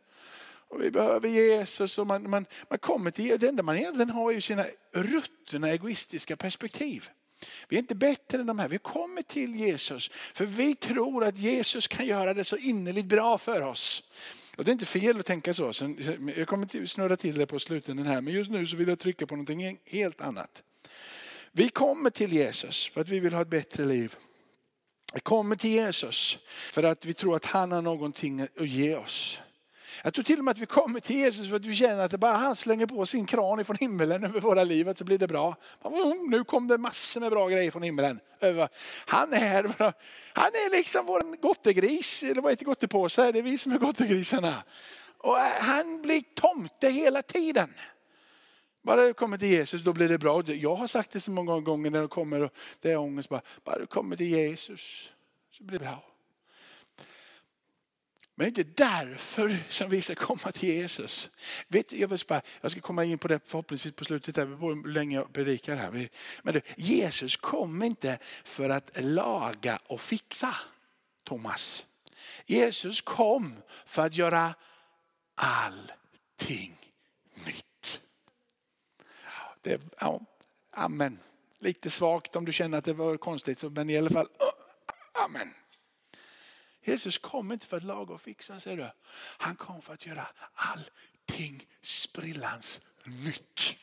Och 0.69 0.83
vi 0.83 0.91
behöver 0.91 1.29
Jesus. 1.29 1.99
Och 1.99 2.07
man, 2.07 2.31
man, 2.31 2.47
man 2.71 2.79
kommer 2.79 3.11
till 3.11 3.39
Det 3.39 3.49
enda 3.49 3.63
man 3.63 3.77
egentligen 3.77 4.11
har 4.11 4.33
är 4.33 4.41
sina 4.41 4.65
ruttna 4.93 5.69
egoistiska 5.69 6.37
perspektiv. 6.37 7.09
Vi 7.69 7.77
är 7.77 7.81
inte 7.81 7.95
bättre 7.95 8.41
än 8.41 8.47
de 8.47 8.59
här. 8.59 8.69
Vi 8.69 8.79
kommer 8.79 9.23
till 9.23 9.55
Jesus 9.55 10.11
för 10.35 10.47
vi 10.47 10.75
tror 10.75 11.25
att 11.25 11.39
Jesus 11.39 11.89
kan 11.89 12.07
göra 12.07 12.35
det 12.35 12.45
så 12.45 12.57
innerligt 12.57 13.07
bra 13.07 13.39
för 13.39 13.63
oss. 13.63 14.03
Och 14.57 14.65
det 14.65 14.71
är 14.71 14.73
inte 14.73 14.87
fel 14.87 15.21
att 15.21 15.27
tänka 15.27 15.55
så. 15.55 15.73
Jag 16.37 16.49
kommer 16.49 16.87
snurra 16.87 17.17
till 17.17 17.39
det 17.39 17.47
på 17.47 17.59
slutändan 17.59 18.07
här. 18.07 18.21
Men 18.21 18.35
just 18.35 18.51
nu 18.51 18.67
så 18.67 18.77
vill 18.77 18.89
jag 18.89 18.99
trycka 18.99 19.27
på 19.27 19.37
någonting 19.37 19.79
helt 19.85 20.21
annat. 20.21 20.63
Vi 21.53 21.69
kommer 21.69 22.11
till 22.11 22.33
Jesus 22.33 22.89
för 22.89 23.01
att 23.01 23.09
vi 23.09 23.21
vill 23.21 23.35
ha 23.35 23.43
ett 23.43 23.49
bättre 23.49 23.85
liv. 23.85 24.17
Vi 25.15 25.21
kommer 25.21 25.57
till 25.57 25.71
Jesus 25.71 26.39
för 26.73 26.83
att 26.83 27.05
vi 27.05 27.15
tror 27.15 27.37
att 27.37 27.45
han 27.45 27.73
har 27.73 27.83
någonting 27.83 28.41
att 28.41 28.69
ge 28.69 28.97
oss. 28.97 29.41
Jag 30.05 30.15
tror 30.15 30.25
till 30.25 30.39
och 30.39 30.45
med 30.45 30.53
att 30.53 30.59
vi 30.59 30.67
kommer 30.67 31.01
till 31.01 31.17
Jesus 31.17 31.49
för 31.49 31.57
att 31.57 31.65
vi 31.65 31.75
känner 31.75 32.05
att 32.05 32.11
det 32.11 32.19
bara 32.19 32.33
han 32.33 32.57
slänger 32.57 32.87
på 32.87 33.07
sin 33.07 33.27
kran 33.27 33.61
ifrån 33.61 33.77
himmelen 33.77 34.25
över 34.25 34.41
våra 34.41 34.65
liv, 34.65 34.89
att 34.89 34.99
så 34.99 35.05
blir 35.05 35.19
det 35.19 35.29
bra. 35.29 35.57
Oh, 35.83 36.29
nu 36.29 36.45
kom 36.45 36.69
det 36.69 36.79
massor 36.79 37.21
med 37.21 37.31
bra 37.31 37.49
grejer 37.49 37.71
från 37.71 37.83
himmelen. 37.83 38.21
Han 39.07 39.33
är, 39.33 39.63
han 40.33 40.47
är 40.47 40.71
liksom 40.71 41.07
vår 41.07 41.41
gottegris, 41.43 42.23
eller 42.23 42.43
vad 42.43 42.53
heter 42.53 42.65
gottepåse? 42.65 43.33
Det 43.33 43.39
är 43.39 43.43
vi 43.43 43.59
som 43.59 43.73
är 43.73 43.79
gottegrisarna. 43.79 44.55
Och 45.19 45.39
eh, 45.39 45.53
han 45.61 46.03
blir 46.03 46.23
tomte 46.35 46.89
hela 46.89 47.23
tiden. 47.23 47.75
Bara 48.85 49.07
du 49.07 49.15
kommer 49.15 49.39
till 49.39 49.49
Jesus 49.49 49.83
då 49.83 49.93
blir 49.93 50.09
det 50.09 50.19
bra. 50.19 50.43
Jag 50.47 50.75
har 50.75 50.87
sagt 50.87 51.11
det 51.11 51.21
så 51.21 51.31
många 51.31 51.61
gånger 51.61 51.91
när 51.91 51.99
de 51.99 52.09
kommer 52.09 52.41
och 52.41 52.55
det 52.81 52.91
är 52.91 52.97
ångest. 52.97 53.29
Bara, 53.29 53.41
bara 53.65 53.79
du 53.79 53.87
kommer 53.87 54.17
till 54.17 54.27
Jesus 54.27 55.11
så 55.51 55.65
blir 55.65 55.79
det 55.79 55.85
bra. 55.85 56.05
Men 58.35 58.53
det 58.53 58.61
är 58.61 58.65
inte 58.65 58.85
därför 58.85 59.65
som 59.69 59.91
vi 59.91 60.03
ska 60.03 60.15
komma 60.15 60.53
till 60.53 60.69
Jesus. 60.69 61.31
Vet, 61.69 61.93
jag, 61.93 62.09
vill 62.09 62.19
bara, 62.29 62.41
jag 62.61 62.71
ska 62.71 62.81
komma 62.81 63.05
in 63.05 63.19
på 63.19 63.29
det 63.29 63.49
förhoppningsvis 63.49 63.95
på 63.95 64.05
slutet, 64.05 64.35
där, 64.35 64.47
hur 64.47 64.89
länge 64.89 65.17
jag 65.17 65.33
predikar 65.33 65.77
här. 65.77 66.09
Men 66.43 66.55
du, 66.55 66.61
Jesus 66.77 67.37
kom 67.37 67.83
inte 67.83 68.19
för 68.45 68.71
att 68.71 68.91
laga 68.97 69.79
och 69.87 70.01
fixa, 70.01 70.55
Thomas. 71.23 71.87
Jesus 72.47 73.01
kom 73.01 73.55
för 73.87 74.07
att 74.07 74.17
göra 74.17 74.55
allting. 75.35 76.84
Det, 79.65 79.81
ja, 80.01 80.21
amen. 80.71 81.19
Lite 81.59 81.91
svagt 81.91 82.37
om 82.37 82.45
du 82.45 82.53
känner 82.53 82.79
att 82.79 82.85
det 82.85 82.93
var 82.93 83.17
konstigt, 83.17 83.63
men 83.63 83.91
i 83.91 83.99
alla 83.99 84.11
fall, 84.11 84.29
amen. 85.25 85.55
Jesus 86.83 87.19
kom 87.19 87.53
inte 87.53 87.67
för 87.67 87.77
att 87.77 87.83
laga 87.83 88.15
och 88.15 88.21
fixa, 88.21 88.61
ser 88.61 88.77
du. 88.77 88.91
Han 89.39 89.57
kom 89.57 89.83
för 89.83 89.95
att 89.95 90.07
göra 90.07 90.27
allting 90.55 91.67
sprillans 91.83 92.81
nytt. 93.05 93.77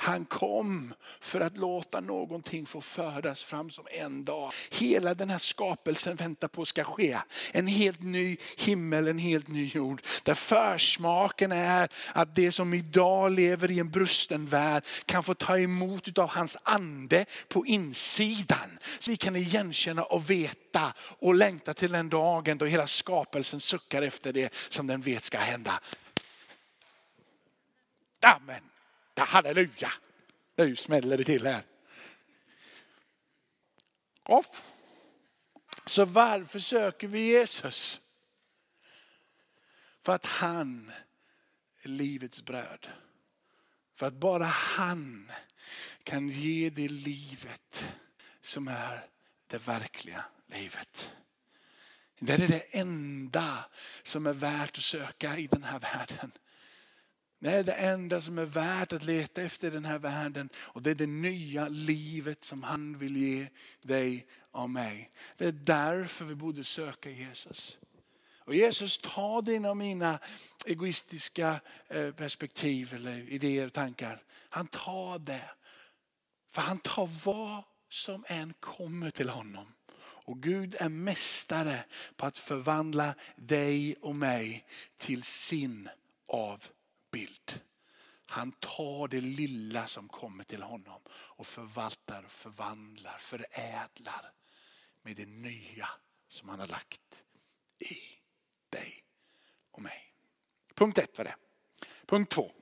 Han 0.00 0.24
kom 0.24 0.94
för 1.20 1.40
att 1.40 1.56
låta 1.56 2.00
någonting 2.00 2.66
få 2.66 2.80
födas 2.80 3.42
fram 3.42 3.70
som 3.70 3.86
en 3.90 4.24
dag. 4.24 4.52
Hela 4.70 5.14
den 5.14 5.30
här 5.30 5.38
skapelsen 5.38 6.16
väntar 6.16 6.48
på 6.48 6.64
ska 6.64 6.84
ske. 6.84 7.18
En 7.52 7.66
helt 7.66 8.02
ny 8.02 8.36
himmel, 8.56 9.08
en 9.08 9.18
helt 9.18 9.48
ny 9.48 9.66
jord. 9.66 10.02
Där 10.22 10.34
försmaken 10.34 11.52
är 11.52 11.88
att 12.12 12.34
det 12.34 12.52
som 12.52 12.74
idag 12.74 13.32
lever 13.32 13.70
i 13.70 13.78
en 13.78 13.90
brusten 13.90 14.46
värld 14.46 14.84
kan 15.06 15.24
få 15.24 15.34
ta 15.34 15.58
emot 15.58 16.18
av 16.18 16.28
hans 16.28 16.56
ande 16.62 17.26
på 17.48 17.66
insidan. 17.66 18.78
Så 18.98 19.10
vi 19.10 19.16
kan 19.16 19.36
igenkänna 19.36 20.02
och 20.02 20.30
veta 20.30 20.94
och 20.98 21.34
längta 21.34 21.74
till 21.74 21.92
den 21.92 22.08
dagen 22.08 22.58
då 22.58 22.64
hela 22.64 22.86
skapelsen 22.86 23.60
suckar 23.60 24.02
efter 24.02 24.32
det 24.32 24.54
som 24.68 24.86
den 24.86 25.00
vet 25.00 25.24
ska 25.24 25.38
hända. 25.38 25.80
Amen. 28.22 28.67
Halleluja. 29.22 29.92
Nu 30.56 30.76
smäller 30.76 31.18
det 31.18 31.24
till 31.24 31.46
här. 31.46 31.62
Off. 34.22 34.62
Så 35.86 36.04
varför 36.04 36.58
söker 36.58 37.08
vi 37.08 37.20
Jesus? 37.20 38.00
För 40.00 40.12
att 40.14 40.26
han 40.26 40.92
är 41.82 41.88
livets 41.88 42.42
bröd. 42.42 42.88
För 43.96 44.06
att 44.06 44.14
bara 44.14 44.44
han 44.44 45.32
kan 46.02 46.28
ge 46.28 46.70
det 46.70 46.88
livet 46.88 47.94
som 48.40 48.68
är 48.68 49.06
det 49.46 49.58
verkliga 49.58 50.24
livet. 50.46 51.10
Det 52.18 52.32
är 52.32 52.48
det 52.48 52.78
enda 52.78 53.64
som 54.02 54.26
är 54.26 54.32
värt 54.32 54.78
att 54.78 54.84
söka 54.84 55.36
i 55.36 55.46
den 55.46 55.62
här 55.62 55.78
världen. 55.78 56.32
Det 57.38 57.50
är 57.50 57.64
det 57.64 57.72
enda 57.72 58.20
som 58.20 58.38
är 58.38 58.44
värt 58.44 58.92
att 58.92 59.04
leta 59.04 59.42
efter 59.42 59.68
i 59.68 59.70
den 59.70 59.84
här 59.84 59.98
världen. 59.98 60.48
Och 60.56 60.82
det 60.82 60.90
är 60.90 60.94
det 60.94 61.06
nya 61.06 61.68
livet 61.68 62.44
som 62.44 62.62
han 62.62 62.98
vill 62.98 63.16
ge 63.16 63.48
dig 63.82 64.26
och 64.50 64.70
mig. 64.70 65.10
Det 65.36 65.46
är 65.46 65.52
därför 65.52 66.24
vi 66.24 66.34
borde 66.34 66.64
söka 66.64 67.10
Jesus. 67.10 67.78
Och 68.48 68.54
Jesus 68.54 68.98
tar 68.98 69.42
dina 69.42 69.70
och 69.70 69.76
mina 69.76 70.18
egoistiska 70.66 71.60
eh, 71.88 72.10
perspektiv 72.10 72.94
eller 72.94 73.30
idéer 73.30 73.66
och 73.66 73.72
tankar. 73.72 74.22
Han 74.48 74.66
tar 74.66 75.18
det. 75.18 75.50
För 76.50 76.62
han 76.62 76.78
tar 76.78 77.06
vad 77.24 77.62
som 77.90 78.24
än 78.28 78.54
kommer 78.60 79.10
till 79.10 79.28
honom. 79.28 79.66
Och 80.00 80.42
Gud 80.42 80.76
är 80.78 80.88
mästare 80.88 81.84
på 82.16 82.26
att 82.26 82.38
förvandla 82.38 83.14
dig 83.36 83.96
och 84.00 84.16
mig 84.16 84.66
till 84.96 85.22
sin 85.22 85.88
bild. 87.18 87.60
Han 88.26 88.52
tar 88.52 89.08
det 89.08 89.20
lilla 89.20 89.86
som 89.86 90.08
kommer 90.08 90.44
till 90.44 90.62
honom 90.62 91.00
och 91.10 91.46
förvaltar, 91.46 92.22
förvandlar, 92.28 93.18
förädlar 93.18 94.32
med 95.02 95.16
det 95.16 95.26
nya 95.26 95.88
som 96.28 96.48
han 96.48 96.60
har 96.60 96.66
lagt 96.66 97.24
i 97.78 97.98
dig 98.70 99.04
och 99.70 99.82
mig. 99.82 100.12
Punkt 100.74 100.98
ett 100.98 101.18
var 101.18 101.24
det. 101.24 101.36
Punkt 102.06 102.30
två. 102.30 102.52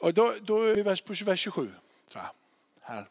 Och 0.00 0.14
då, 0.14 0.34
då 0.40 0.62
är 0.62 0.74
vi 0.74 0.82
på 1.02 1.24
vers 1.24 1.40
27. 1.40 1.74
Tror 2.08 2.24
jag, 2.24 2.30
här. 2.80 3.08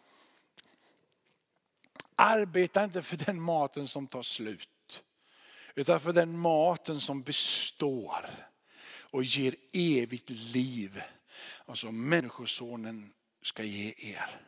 Arbeta 2.16 2.84
inte 2.84 3.02
för 3.02 3.18
den 3.18 3.42
maten 3.42 3.88
som 3.88 4.08
tar 4.08 4.24
slut. 4.24 4.70
Utan 5.78 6.00
för 6.00 6.14
den 6.14 6.40
maten 6.40 7.02
som 7.02 7.24
består 7.24 8.26
och 9.02 9.24
ger 9.24 9.56
evigt 9.74 10.30
liv. 10.30 11.02
Och 11.40 11.78
som 11.78 12.10
människosonen 12.10 13.14
ska 13.42 13.64
ge 13.64 13.94
er. 13.98 14.42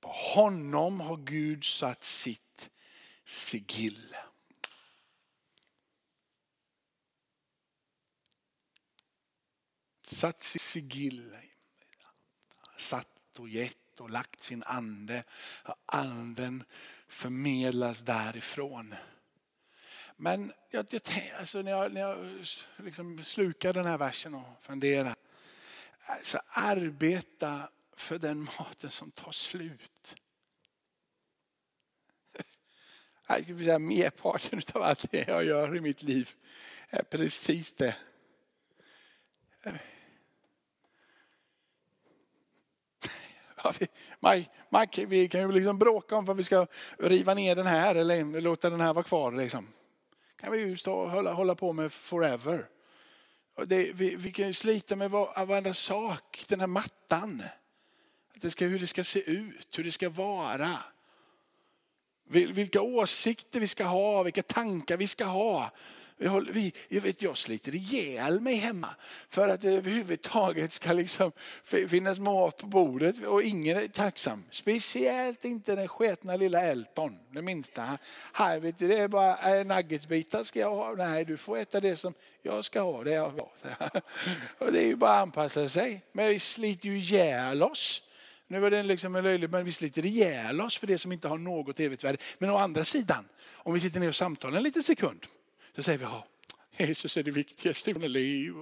På 0.00 0.08
honom 0.08 1.00
har 1.00 1.16
Gud 1.16 1.64
satt 1.64 2.04
sitt 2.04 2.70
sigill. 3.24 4.16
Satt 10.02 10.42
sitt 10.42 10.62
sigill. 10.62 11.36
Satt 12.76 13.38
och 13.38 13.48
gett 13.48 14.00
och 14.00 14.10
lagt 14.10 14.42
sin 14.42 14.62
ande. 14.62 15.24
Anden 15.86 16.64
förmedlas 17.08 18.04
därifrån. 18.04 18.94
Men 20.20 20.52
jag, 20.70 20.86
jag, 20.90 21.02
alltså 21.38 21.62
när 21.62 21.70
jag, 21.70 21.92
när 21.92 22.00
jag 22.00 22.18
liksom 22.76 23.24
slukar 23.24 23.72
den 23.72 23.86
här 23.86 23.98
versen 23.98 24.34
och 24.34 24.44
funderar. 24.60 25.14
Alltså 26.00 26.38
arbeta 26.48 27.68
för 27.96 28.18
den 28.18 28.38
maten 28.38 28.90
som 28.90 29.10
tar 29.10 29.32
slut. 29.32 30.14
Jag 33.26 33.42
skulle 33.42 33.64
säga 33.64 33.78
merparten 33.78 34.62
av 34.74 34.82
allt 34.82 35.10
det 35.10 35.28
jag 35.28 35.44
gör 35.44 35.76
i 35.76 35.80
mitt 35.80 36.02
liv 36.02 36.30
är 36.88 37.02
precis 37.02 37.72
det. 37.72 37.96
man, 44.20 44.44
man, 44.68 44.86
vi 45.06 45.28
kan 45.28 45.40
ju 45.40 45.52
liksom 45.52 45.78
bråka 45.78 46.16
om 46.16 46.24
vad 46.24 46.36
vi 46.36 46.44
ska 46.44 46.66
riva 46.98 47.34
ner 47.34 47.56
den 47.56 47.66
här 47.66 47.94
eller 47.94 48.40
låta 48.40 48.70
den 48.70 48.80
här 48.80 48.94
vara 48.94 49.04
kvar. 49.04 49.32
Liksom 49.32 49.68
kan 50.40 50.52
vi 50.52 50.58
ju 50.58 50.76
stå 50.76 50.98
och 50.98 51.10
hålla, 51.10 51.32
hålla 51.32 51.54
på 51.54 51.72
med 51.72 51.92
forever. 51.92 52.68
Det, 53.66 53.92
vi, 53.92 54.16
vi, 54.16 54.32
kan 54.32 54.46
ju 54.46 54.52
slita 54.52 54.96
med 54.96 55.10
varenda 55.10 55.72
sak, 55.72 56.44
den 56.48 56.60
här 56.60 56.66
mattan. 56.66 57.42
Det 58.34 58.50
ska, 58.50 58.66
hur 58.66 58.78
det 58.78 58.86
ska 58.86 59.04
se 59.04 59.30
ut, 59.30 59.78
hur 59.78 59.84
det 59.84 59.92
ska 59.92 60.08
vara. 60.08 60.78
Vilka 62.30 62.82
åsikter 62.82 63.60
vi 63.60 63.66
ska 63.66 63.84
ha, 63.84 64.22
vilka 64.22 64.42
tankar 64.42 64.96
vi 64.96 65.06
ska 65.06 65.24
ha. 65.24 65.70
Vi, 66.18 66.72
jag, 66.88 67.00
vet, 67.00 67.22
jag 67.22 67.38
sliter 67.38 67.74
ihjäl 67.74 68.40
mig 68.40 68.54
hemma 68.54 68.88
för 69.28 69.48
att 69.48 69.60
det 69.60 69.70
överhuvudtaget 69.70 70.72
ska 70.72 70.92
liksom 70.92 71.32
finnas 71.88 72.18
mat 72.18 72.56
på 72.56 72.66
bordet 72.66 73.26
och 73.26 73.42
ingen 73.42 73.76
är 73.76 73.88
tacksam. 73.88 74.44
Speciellt 74.50 75.44
inte 75.44 75.76
den 75.76 75.88
sketna 75.88 76.36
lilla 76.36 76.62
Elton, 76.62 77.18
den 77.30 77.44
minsta. 77.44 77.98
Här 78.32 78.60
vet 78.60 78.78
du, 78.78 78.88
det 78.88 78.98
är 78.98 79.08
bara 79.08 79.58
eh, 79.58 79.66
nuggetsbitar 79.66 80.44
ska 80.44 80.60
jag 80.60 80.74
ha. 80.74 80.94
Nej, 80.94 81.24
du 81.24 81.36
får 81.36 81.58
äta 81.58 81.80
det 81.80 81.96
som 81.96 82.14
jag 82.42 82.64
ska 82.64 82.80
ha. 82.80 83.04
Det, 83.04 83.10
jag 83.10 83.28
och 84.58 84.72
det 84.72 84.82
är 84.82 84.86
ju 84.86 84.96
bara 84.96 85.10
att 85.10 85.22
anpassa 85.22 85.68
sig. 85.68 86.02
Men 86.12 86.28
vi 86.28 86.38
sliter 86.38 86.88
ju 86.88 86.96
ihjäl 86.96 87.62
oss. 87.62 88.02
Nu 88.46 88.60
var 88.60 88.70
det 88.70 88.82
liksom 88.82 89.16
en 89.16 89.24
löjlig, 89.24 89.50
men 89.50 89.64
vi 89.64 89.72
sliter 89.72 90.06
ihjäl 90.06 90.60
oss 90.60 90.78
för 90.78 90.86
det 90.86 90.98
som 90.98 91.12
inte 91.12 91.28
har 91.28 91.38
något 91.38 91.80
evigt 91.80 92.04
värde. 92.04 92.18
Men 92.38 92.50
å 92.50 92.56
andra 92.56 92.84
sidan, 92.84 93.28
om 93.52 93.74
vi 93.74 93.80
sitter 93.80 94.00
ner 94.00 94.08
och 94.08 94.16
samtalar 94.16 94.56
en 94.56 94.62
liten 94.62 94.82
sekund 94.82 95.26
då 95.74 95.82
säger 95.82 95.98
vi, 95.98 96.04
ja, 96.04 96.26
Jesus 96.78 97.16
är 97.16 97.22
det 97.22 97.30
viktigaste 97.30 97.90
i 97.90 97.92
våra 97.92 98.06
liv. 98.06 98.54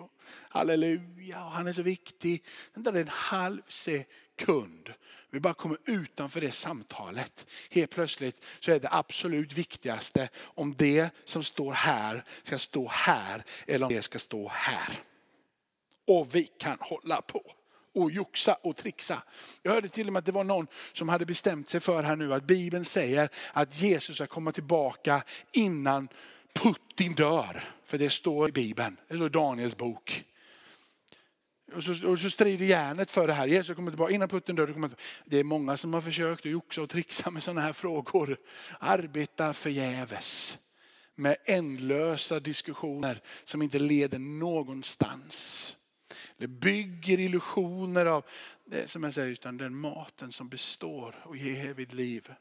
Halleluja, 0.48 1.44
och 1.44 1.50
han 1.50 1.66
är 1.66 1.72
så 1.72 1.82
viktig. 1.82 2.44
Sen 2.74 2.82
där 2.82 2.92
är 2.92 3.00
en 3.00 3.08
halv 3.08 3.62
sekund. 3.68 4.92
Vi 5.30 5.40
bara 5.40 5.54
kommer 5.54 5.78
utanför 5.84 6.40
det 6.40 6.52
samtalet. 6.52 7.46
Helt 7.70 7.90
plötsligt 7.90 8.44
så 8.60 8.72
är 8.72 8.80
det 8.80 8.88
absolut 8.90 9.52
viktigaste 9.52 10.28
om 10.38 10.74
det 10.74 11.10
som 11.24 11.44
står 11.44 11.72
här 11.72 12.24
ska 12.42 12.58
stå 12.58 12.88
här 12.88 13.44
eller 13.66 13.86
om 13.86 13.92
det 13.92 14.02
ska 14.02 14.18
stå 14.18 14.48
här. 14.48 15.00
Och 16.06 16.34
vi 16.34 16.44
kan 16.58 16.78
hålla 16.80 17.22
på 17.22 17.42
och 17.94 18.10
joxa 18.10 18.54
och 18.54 18.76
trixa. 18.76 19.22
Jag 19.62 19.72
hörde 19.72 19.88
till 19.88 20.06
och 20.06 20.12
med 20.12 20.20
att 20.20 20.26
det 20.26 20.32
var 20.32 20.44
någon 20.44 20.66
som 20.92 21.08
hade 21.08 21.26
bestämt 21.26 21.68
sig 21.68 21.80
för 21.80 22.02
här 22.02 22.16
nu 22.16 22.34
att 22.34 22.44
Bibeln 22.44 22.84
säger 22.84 23.28
att 23.52 23.80
Jesus 23.82 24.16
ska 24.16 24.26
komma 24.26 24.52
tillbaka 24.52 25.22
innan 25.52 26.08
Putin 26.62 27.14
dör. 27.14 27.72
För 27.84 27.98
det 27.98 28.10
står 28.10 28.48
i 28.48 28.52
Bibeln, 28.52 28.96
det 29.08 29.14
står 29.14 29.26
i 29.26 29.30
Daniels 29.30 29.76
bok. 29.76 30.24
Och 31.74 31.84
så, 31.84 32.10
och 32.10 32.18
så 32.18 32.30
strider 32.30 32.66
järnet 32.66 33.10
för 33.10 33.26
det 33.26 33.32
här. 33.32 33.46
Jesus 33.46 33.76
kommer 33.76 33.90
tillbaka 33.90 34.14
innan 34.14 34.28
Putin 34.28 34.56
dör. 34.56 34.66
Kommer 34.66 34.90
det 35.24 35.38
är 35.38 35.44
många 35.44 35.76
som 35.76 35.94
har 35.94 36.00
försökt 36.00 36.46
att 36.46 36.52
joxa 36.52 36.82
och 36.82 36.88
trixa 36.88 37.30
med 37.30 37.42
sådana 37.42 37.60
här 37.60 37.72
frågor. 37.72 38.36
Arbeta 38.80 39.54
förgäves 39.54 40.58
med 41.14 41.36
ändlösa 41.44 42.40
diskussioner 42.40 43.20
som 43.44 43.62
inte 43.62 43.78
leder 43.78 44.18
någonstans. 44.18 45.76
Det 46.36 46.46
bygger 46.46 47.20
illusioner 47.20 48.06
av 48.06 48.24
det 48.64 48.90
som 48.90 49.04
jag 49.04 49.14
säger, 49.14 49.32
utan 49.32 49.56
den 49.56 49.76
maten 49.76 50.32
som 50.32 50.48
består 50.48 51.14
och 51.24 51.36
ger 51.36 51.70
evigt 51.70 51.92
liv 51.92 52.32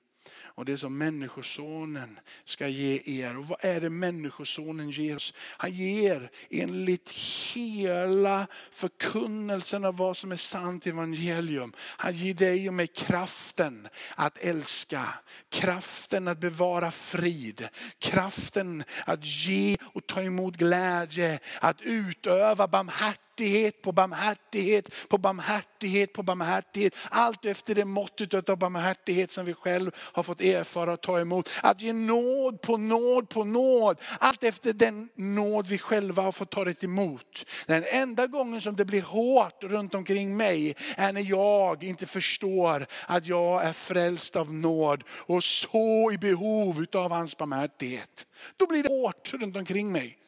och 0.56 0.66
det 0.66 0.78
som 0.78 0.98
människosonen 0.98 2.20
ska 2.46 2.68
ge 2.68 3.02
er. 3.06 3.38
Och 3.38 3.48
vad 3.48 3.66
är 3.66 3.82
det 3.82 3.90
människosonen 3.90 4.90
ger 4.90 5.16
oss? 5.16 5.34
Han 5.38 5.72
ger 5.72 6.32
enligt 6.50 7.10
hela 7.10 8.48
förkunnelsen 8.72 9.86
av 9.86 9.98
vad 9.98 10.18
som 10.18 10.32
är 10.32 10.36
sant 10.36 10.88
evangelium. 10.88 11.74
Han 11.80 12.14
ger 12.14 12.34
dig 12.34 12.68
och 12.68 12.74
mig 12.74 12.88
kraften 12.88 13.88
att 14.16 14.38
älska, 14.38 15.10
kraften 15.50 16.28
att 16.28 16.40
bevara 16.40 16.92
frid, 16.92 17.68
kraften 18.00 18.84
att 19.06 19.26
ge 19.26 19.78
och 19.82 20.08
ta 20.08 20.22
emot 20.22 20.58
glädje, 20.58 21.40
att 21.62 21.82
utöva 21.82 22.68
barmhärtighet 22.68 23.25
barmhärtighet 23.36 23.82
på 23.82 23.92
barmhärtighet 23.92 25.10
på 25.10 25.18
barmhärtighet 25.18 26.14
på 26.14 26.24
barmhärtighet. 26.24 26.96
Allt 27.10 27.46
efter 27.46 27.76
det 27.76 27.86
måttet 27.86 28.50
av 28.50 28.58
barmhärtighet 28.58 29.32
som 29.32 29.46
vi 29.46 29.54
själv 29.54 29.92
har 29.96 30.24
fått 30.24 30.42
erfara 30.42 30.94
och 30.94 31.02
ta 31.02 31.20
emot. 31.20 31.50
Att 31.64 31.82
ge 31.82 31.94
nåd 31.94 32.62
på 32.62 32.78
nåd 32.78 33.30
på 33.30 33.44
nåd. 33.44 34.02
Allt 34.20 34.44
efter 34.44 34.74
den 34.74 35.10
nåd 35.16 35.68
vi 35.68 35.78
själva 35.78 36.24
har 36.24 36.32
fått 36.32 36.52
ta 36.52 36.66
emot. 36.82 37.46
Den 37.68 37.84
enda 37.92 38.28
gången 38.28 38.62
som 38.62 38.76
det 38.76 38.86
blir 38.86 39.02
hårt 39.02 39.64
runt 39.64 39.96
omkring 39.96 40.38
mig 40.38 40.76
är 40.98 41.14
när 41.14 41.30
jag 41.30 41.84
inte 41.84 42.06
förstår 42.06 42.88
att 43.08 43.28
jag 43.28 43.64
är 43.64 43.74
frälst 43.74 44.36
av 44.36 44.54
nåd 44.54 45.04
och 45.10 45.44
så 45.44 46.12
i 46.12 46.18
behov 46.18 46.86
av 46.94 47.12
hans 47.12 47.38
barmhärtighet. 47.38 48.28
Då 48.58 48.68
blir 48.68 48.84
det 48.84 48.90
hårt 48.90 49.34
runt 49.34 49.58
omkring 49.58 49.92
mig. 49.92 50.25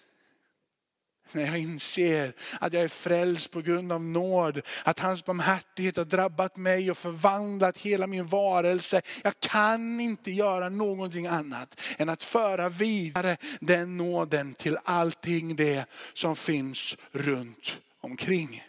När 1.31 1.45
jag 1.45 1.57
inser 1.57 2.33
att 2.59 2.73
jag 2.73 2.83
är 2.83 2.87
frälst 2.87 3.51
på 3.51 3.61
grund 3.61 3.91
av 3.91 4.03
nåd. 4.03 4.61
Att 4.83 4.99
hans 4.99 5.25
barmhärtighet 5.25 5.97
har 5.97 6.05
drabbat 6.05 6.57
mig 6.57 6.91
och 6.91 6.97
förvandlat 6.97 7.77
hela 7.77 8.07
min 8.07 8.27
varelse. 8.27 9.01
Jag 9.23 9.39
kan 9.39 9.99
inte 9.99 10.31
göra 10.31 10.69
någonting 10.69 11.27
annat 11.27 11.81
än 11.97 12.09
att 12.09 12.23
föra 12.23 12.69
vidare 12.69 13.37
den 13.59 13.97
nåden 13.97 14.53
till 14.53 14.77
allting 14.83 15.55
det 15.55 15.85
som 16.13 16.35
finns 16.35 16.97
runt 17.11 17.79
omkring. 18.01 18.63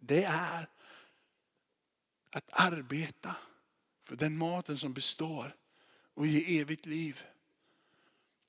Det 0.00 0.24
är 0.24 0.68
att 2.30 2.48
arbeta 2.50 3.36
för 4.04 4.16
den 4.16 4.38
maten 4.38 4.78
som 4.78 4.92
består 4.92 5.54
och 6.14 6.26
ger 6.26 6.60
evigt 6.60 6.86
liv. 6.86 7.24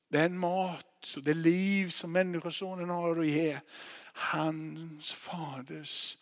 Den 0.07 0.37
mat 0.37 0.85
och 1.13 1.23
det 1.23 1.33
liv 1.33 1.89
som 1.89 2.11
Människosonen 2.11 2.89
har 2.89 3.19
att 3.19 3.27
ge. 3.27 3.59
Hans 4.13 5.11
faders 5.11 6.17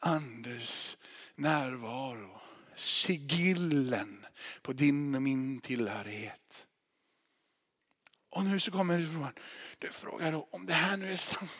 andes 0.00 0.96
närvaro. 1.34 2.40
Sigillen 2.74 4.26
på 4.62 4.72
din 4.72 5.14
och 5.14 5.22
min 5.22 5.60
tillhörighet. 5.60 6.66
Och 8.30 8.44
nu 8.44 8.60
så 8.60 8.70
kommer 8.70 9.06
frågan. 9.06 9.32
Du 9.78 9.90
frågar 9.90 10.32
då 10.32 10.48
om 10.50 10.66
det 10.66 10.72
här 10.72 10.96
nu 10.96 11.12
är 11.12 11.16
sant. 11.16 11.50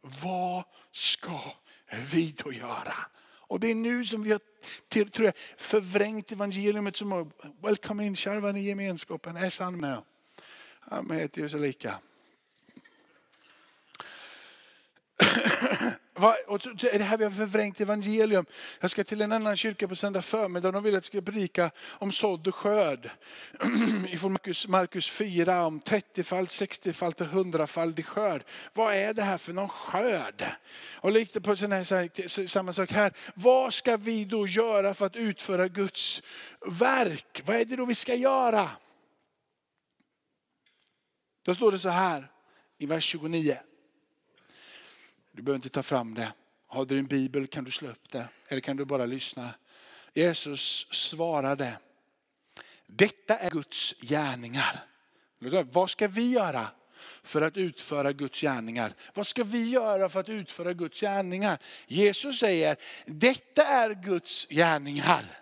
Vad 0.00 0.64
ska 0.92 1.40
vi 2.12 2.34
då 2.44 2.52
göra? 2.52 2.94
Och 3.52 3.60
det 3.60 3.70
är 3.70 3.74
nu 3.74 4.04
som 4.04 4.22
vi 4.22 4.32
har 4.32 4.40
till, 4.88 5.10
tror 5.10 5.26
jag, 5.26 5.36
förvrängt 5.56 6.32
evangeliet. 6.32 6.96
Som, 6.96 7.32
Welcome 7.62 8.04
in, 8.04 8.16
kärvan 8.16 8.56
i 8.56 8.60
gemenskapen. 8.60 9.36
Är 9.36 9.50
sann 9.50 9.80
med. 9.80 10.02
Han 10.90 11.10
heter 11.10 11.40
ju 11.40 11.48
så 11.48 11.58
lika. 11.58 11.94
Och 16.46 16.60
det 16.80 17.02
här 17.02 17.16
vi 17.16 17.24
har 17.24 17.30
förvrängt 17.30 17.80
evangelium. 17.80 18.46
Jag 18.80 18.90
ska 18.90 19.04
till 19.04 19.20
en 19.20 19.32
annan 19.32 19.56
kyrka 19.56 19.88
på 19.88 19.96
söndag 19.96 20.22
förmiddag. 20.22 20.70
De 20.70 20.82
vill 20.82 20.94
att 20.94 20.96
jag 20.96 21.04
ska 21.04 21.20
predika 21.20 21.70
om 21.88 22.12
sådd 22.12 22.48
och 22.48 22.54
skörd. 22.54 23.10
Ifrån 24.08 24.32
Markus, 24.32 24.68
Markus 24.68 25.10
4 25.10 25.66
om 25.66 25.80
30-falt, 25.80 26.50
60-falt 26.50 27.20
och 27.20 27.26
100-faldig 27.26 28.04
skörd. 28.04 28.42
Vad 28.72 28.94
är 28.94 29.14
det 29.14 29.22
här 29.22 29.38
för 29.38 29.52
någon 29.52 29.68
skörd? 29.68 30.44
Och 30.94 31.12
lite 31.12 31.40
på 31.40 31.56
sån 31.56 31.72
här, 31.72 32.46
samma 32.46 32.72
sak 32.72 32.92
här. 32.92 33.12
Vad 33.34 33.74
ska 33.74 33.96
vi 33.96 34.24
då 34.24 34.46
göra 34.46 34.94
för 34.94 35.06
att 35.06 35.16
utföra 35.16 35.68
Guds 35.68 36.22
verk? 36.66 37.42
Vad 37.44 37.56
är 37.56 37.64
det 37.64 37.76
då 37.76 37.84
vi 37.84 37.94
ska 37.94 38.14
göra? 38.14 38.70
Då 41.42 41.54
står 41.54 41.72
det 41.72 41.78
så 41.78 41.88
här 41.88 42.30
i 42.78 42.86
vers 42.86 43.04
29. 43.04 43.58
Du 45.32 45.42
behöver 45.42 45.56
inte 45.56 45.68
ta 45.68 45.82
fram 45.82 46.14
det. 46.14 46.32
Har 46.66 46.84
du 46.84 46.98
en 46.98 47.06
bibel 47.06 47.46
kan 47.46 47.64
du 47.64 47.70
slå 47.70 47.88
upp 47.88 48.08
det. 48.10 48.28
Eller 48.48 48.60
kan 48.60 48.76
du 48.76 48.84
bara 48.84 49.06
lyssna. 49.06 49.54
Jesus 50.14 50.86
svarade. 50.90 51.78
Detta 52.86 53.38
är 53.38 53.50
Guds 53.50 53.94
gärningar. 54.00 54.84
Vad 55.72 55.90
ska 55.90 56.08
vi 56.08 56.30
göra 56.30 56.66
för 57.22 57.42
att 57.42 57.56
utföra 57.56 58.12
Guds 58.12 58.40
gärningar? 58.40 58.94
Vad 59.14 59.26
ska 59.26 59.44
vi 59.44 59.70
göra 59.70 60.08
för 60.08 60.20
att 60.20 60.28
utföra 60.28 60.72
Guds 60.72 61.00
gärningar? 61.00 61.58
Jesus 61.86 62.38
säger, 62.38 62.76
detta 63.06 63.66
är 63.66 63.94
Guds 63.94 64.46
gärningar. 64.48 65.40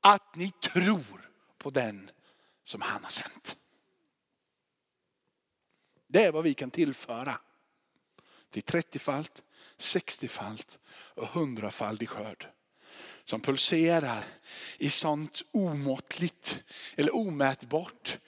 Att 0.00 0.36
ni 0.36 0.50
tror 0.50 1.30
på 1.58 1.70
den 1.70 2.10
som 2.64 2.80
han 2.80 3.04
har 3.04 3.10
sänt. 3.10 3.56
Det 6.06 6.24
är 6.24 6.32
vad 6.32 6.44
vi 6.44 6.54
kan 6.54 6.70
tillföra 6.70 7.38
till 8.50 8.62
30-falt, 8.62 9.42
60-falt 9.78 10.78
och 11.14 11.28
100-faldig 11.28 12.06
skörd. 12.06 12.46
Som 13.24 13.40
pulserar 13.40 14.24
i 14.78 14.90
sånt 14.90 15.42
omåttligt 15.50 16.58
eller 16.96 17.14
omätbart 17.16 18.18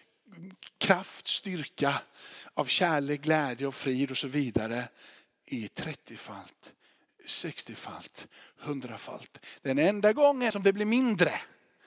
kraft, 0.79 1.29
styrka 1.29 2.03
av 2.55 2.65
kärlek, 2.65 3.21
glädje 3.21 3.67
och 3.67 3.75
frid 3.75 4.11
och 4.11 4.17
så 4.17 4.29
vidare 4.29 4.89
i 5.45 5.67
30-falt, 5.67 6.75
60-falt, 7.27 8.27
100-falt. 8.63 9.47
Den 9.63 9.79
enda 9.79 10.13
gången 10.13 10.53
som 10.53 10.63
det 10.63 10.73
blir 10.73 10.87
mindre 10.87 11.33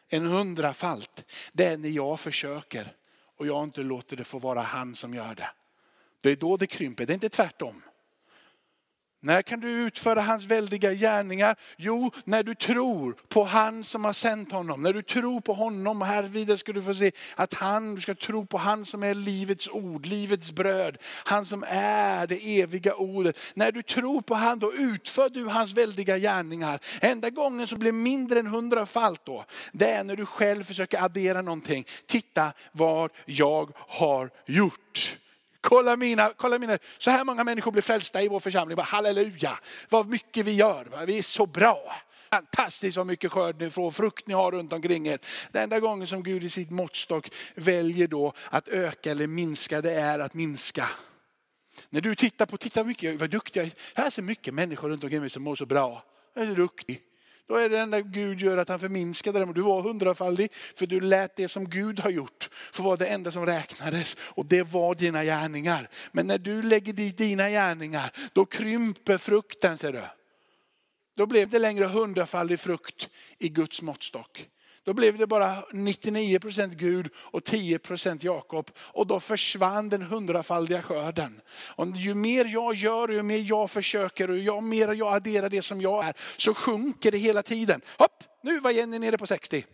än 0.10 0.28
100-falt, 0.28 1.26
det 1.52 1.66
är 1.66 1.78
när 1.78 1.90
jag 1.90 2.20
försöker 2.20 2.96
och 3.38 3.48
jag 3.48 3.64
inte 3.64 3.84
låter 3.84 4.18
det 4.18 4.24
få 4.24 4.40
vara 4.40 4.62
han 4.62 4.96
som 4.96 5.14
gör 5.14 5.36
det. 5.36 5.50
Det 6.22 6.32
är 6.32 6.36
då 6.36 6.58
det 6.58 6.68
krymper, 6.68 7.06
det 7.06 7.12
är 7.12 7.16
inte 7.16 7.30
tvärtom. 7.30 7.82
När 9.24 9.42
kan 9.42 9.60
du 9.60 9.72
utföra 9.72 10.22
hans 10.22 10.46
väldiga 10.46 10.94
gärningar? 10.94 11.56
Jo, 11.78 12.12
när 12.26 12.44
du 12.44 12.56
tror 12.56 13.16
på 13.30 13.44
han 13.44 13.84
som 13.84 14.06
har 14.06 14.14
sänt 14.14 14.52
honom. 14.52 14.84
När 14.84 14.94
du 14.94 15.02
tror 15.02 15.42
på 15.42 15.54
honom, 15.54 16.02
och 16.02 16.08
här 16.08 16.24
vidare 16.24 16.58
ska 16.58 16.74
du 16.74 16.82
få 16.82 16.96
se 16.96 17.12
att 17.36 17.54
han, 17.54 17.96
du 17.96 18.02
ska 18.02 18.16
tro 18.16 18.46
på 18.46 18.58
han 18.58 18.86
som 18.86 19.04
är 19.04 19.14
livets 19.14 19.70
ord, 19.70 20.06
livets 20.06 20.52
bröd. 20.52 20.98
Han 21.26 21.46
som 21.46 21.64
är 21.68 22.28
det 22.28 22.62
eviga 22.62 22.96
ordet. 22.96 23.38
När 23.54 23.72
du 23.72 23.82
tror 23.82 24.22
på 24.22 24.36
han, 24.36 24.60
då 24.60 24.74
utför 24.74 25.30
du 25.30 25.48
hans 25.48 25.74
väldiga 25.74 26.18
gärningar. 26.18 26.80
Enda 27.02 27.30
gången 27.30 27.68
som 27.68 27.80
blir 27.80 27.92
mindre 27.92 28.40
än 28.40 28.48
hundrafalt 28.48 29.26
då, 29.26 29.46
det 29.72 29.90
är 29.90 30.04
när 30.04 30.16
du 30.16 30.26
själv 30.26 30.64
försöker 30.64 31.04
addera 31.04 31.42
någonting. 31.42 31.86
Titta 32.06 32.54
vad 32.72 33.12
jag 33.26 33.72
har 33.76 34.30
gjort. 34.46 35.18
Kolla 35.62 35.96
mina, 35.96 36.34
kolla 36.38 36.60
mina, 36.60 36.78
så 36.98 37.12
här 37.12 37.26
många 37.26 37.44
människor 37.44 37.72
blir 37.72 37.82
frälsta 37.82 38.22
i 38.22 38.28
vår 38.28 38.40
församling. 38.40 38.76
Bara, 38.76 38.84
halleluja, 38.84 39.60
vad 39.90 40.10
mycket 40.10 40.46
vi 40.46 40.52
gör. 40.52 41.06
Vi 41.06 41.18
är 41.18 41.22
så 41.22 41.46
bra. 41.46 41.92
Fantastiskt 42.30 42.98
vad 42.98 43.08
mycket 43.08 43.32
skörd 43.32 43.62
ni 43.62 43.70
får, 43.70 43.92
frukt 43.92 44.28
ni 44.28 44.34
har 44.34 44.52
runt 44.52 44.74
omkring 44.74 45.08
er. 45.08 45.20
Den 45.52 45.64
enda 45.64 45.80
gången 45.80 46.08
som 46.08 46.24
Gud 46.24 46.44
i 46.44 46.50
sitt 46.50 46.72
måttstock 46.72 47.32
väljer 47.56 48.08
då 48.08 48.34
att 48.50 48.68
öka 48.68 49.12
eller 49.12 49.28
minska, 49.28 49.82
det 49.82 49.92
är 49.92 50.20
att 50.20 50.34
minska. 50.34 50.90
När 51.90 52.02
du 52.02 52.16
tittar 52.16 52.46
på, 52.46 52.58
titta 52.58 52.84
mycket, 52.84 53.20
vad 53.20 53.30
duktiga, 53.30 53.70
här 53.96 54.06
är 54.06 54.10
så 54.10 54.22
mycket 54.22 54.54
människor 54.54 54.90
runt 54.90 55.04
omkring 55.04 55.20
mig 55.20 55.30
som 55.30 55.44
mår 55.44 55.56
så 55.56 55.66
bra. 55.66 56.04
Jag 56.34 56.44
är 56.44 56.48
så 56.48 56.56
duktig. 56.56 57.02
Då 57.52 57.58
är 57.58 57.70
det 57.70 57.80
enda 57.80 58.02
Gud 58.02 58.42
gör 58.42 58.58
att 58.58 58.70
han 58.70 58.80
förminskade 58.80 59.40
dem. 59.40 59.54
Du 59.54 59.62
var 59.62 59.82
hundrafaldig 59.82 60.54
för 60.54 60.88
du 60.88 61.02
lät 61.02 61.36
det 61.36 61.48
som 61.48 61.70
Gud 61.70 62.00
har 62.00 62.10
gjort 62.10 62.50
få 62.72 62.84
vara 62.84 62.96
det 62.96 63.06
enda 63.06 63.32
som 63.32 63.46
räknades. 63.46 64.18
Och 64.20 64.46
det 64.46 64.64
var 64.64 64.96
dina 64.96 65.24
gärningar. 65.24 65.90
Men 66.12 66.28
när 66.28 66.38
du 66.38 66.62
lägger 66.62 66.94
dit 66.94 67.18
dina 67.18 67.50
gärningar, 67.50 68.12
då 68.34 68.46
krymper 68.46 69.18
frukten 69.18 69.78
ser 69.78 69.94
du. 69.94 70.02
Då 71.18 71.26
blev 71.26 71.50
det 71.50 71.60
längre 71.60 71.86
hundrafaldig 71.86 72.60
frukt 72.60 73.10
i 73.38 73.50
Guds 73.50 73.82
måttstock. 73.82 74.48
Då 74.84 74.94
blev 74.94 75.18
det 75.18 75.28
bara 75.28 75.64
99 75.72 76.40
procent 76.40 76.74
Gud 76.74 77.10
och 77.16 77.44
10 77.44 77.80
procent 77.80 78.24
Jakob. 78.24 78.72
Och 78.78 79.08
då 79.08 79.20
försvann 79.20 79.90
den 79.90 80.02
hundrafaldiga 80.02 80.82
skörden. 80.82 81.42
Och 81.76 81.88
ju 81.96 82.16
mer 82.16 82.46
jag 82.46 82.76
gör, 82.76 83.10
ju 83.10 83.24
mer 83.24 83.44
jag 83.50 83.72
försöker 83.72 84.30
och 84.30 84.38
ju 84.38 84.62
mer 84.62 84.94
jag 84.94 85.14
adderar 85.14 85.50
det 85.50 85.62
som 85.62 85.82
jag 85.82 86.06
är, 86.06 86.14
så 86.38 86.54
sjunker 86.54 87.12
det 87.12 87.18
hela 87.18 87.44
tiden. 87.44 87.82
Hopp, 87.98 88.24
nu 88.44 88.60
var 88.60 88.72
Jenny 88.72 89.00
nere 89.00 89.18
på 89.18 89.28
60. 89.28 89.66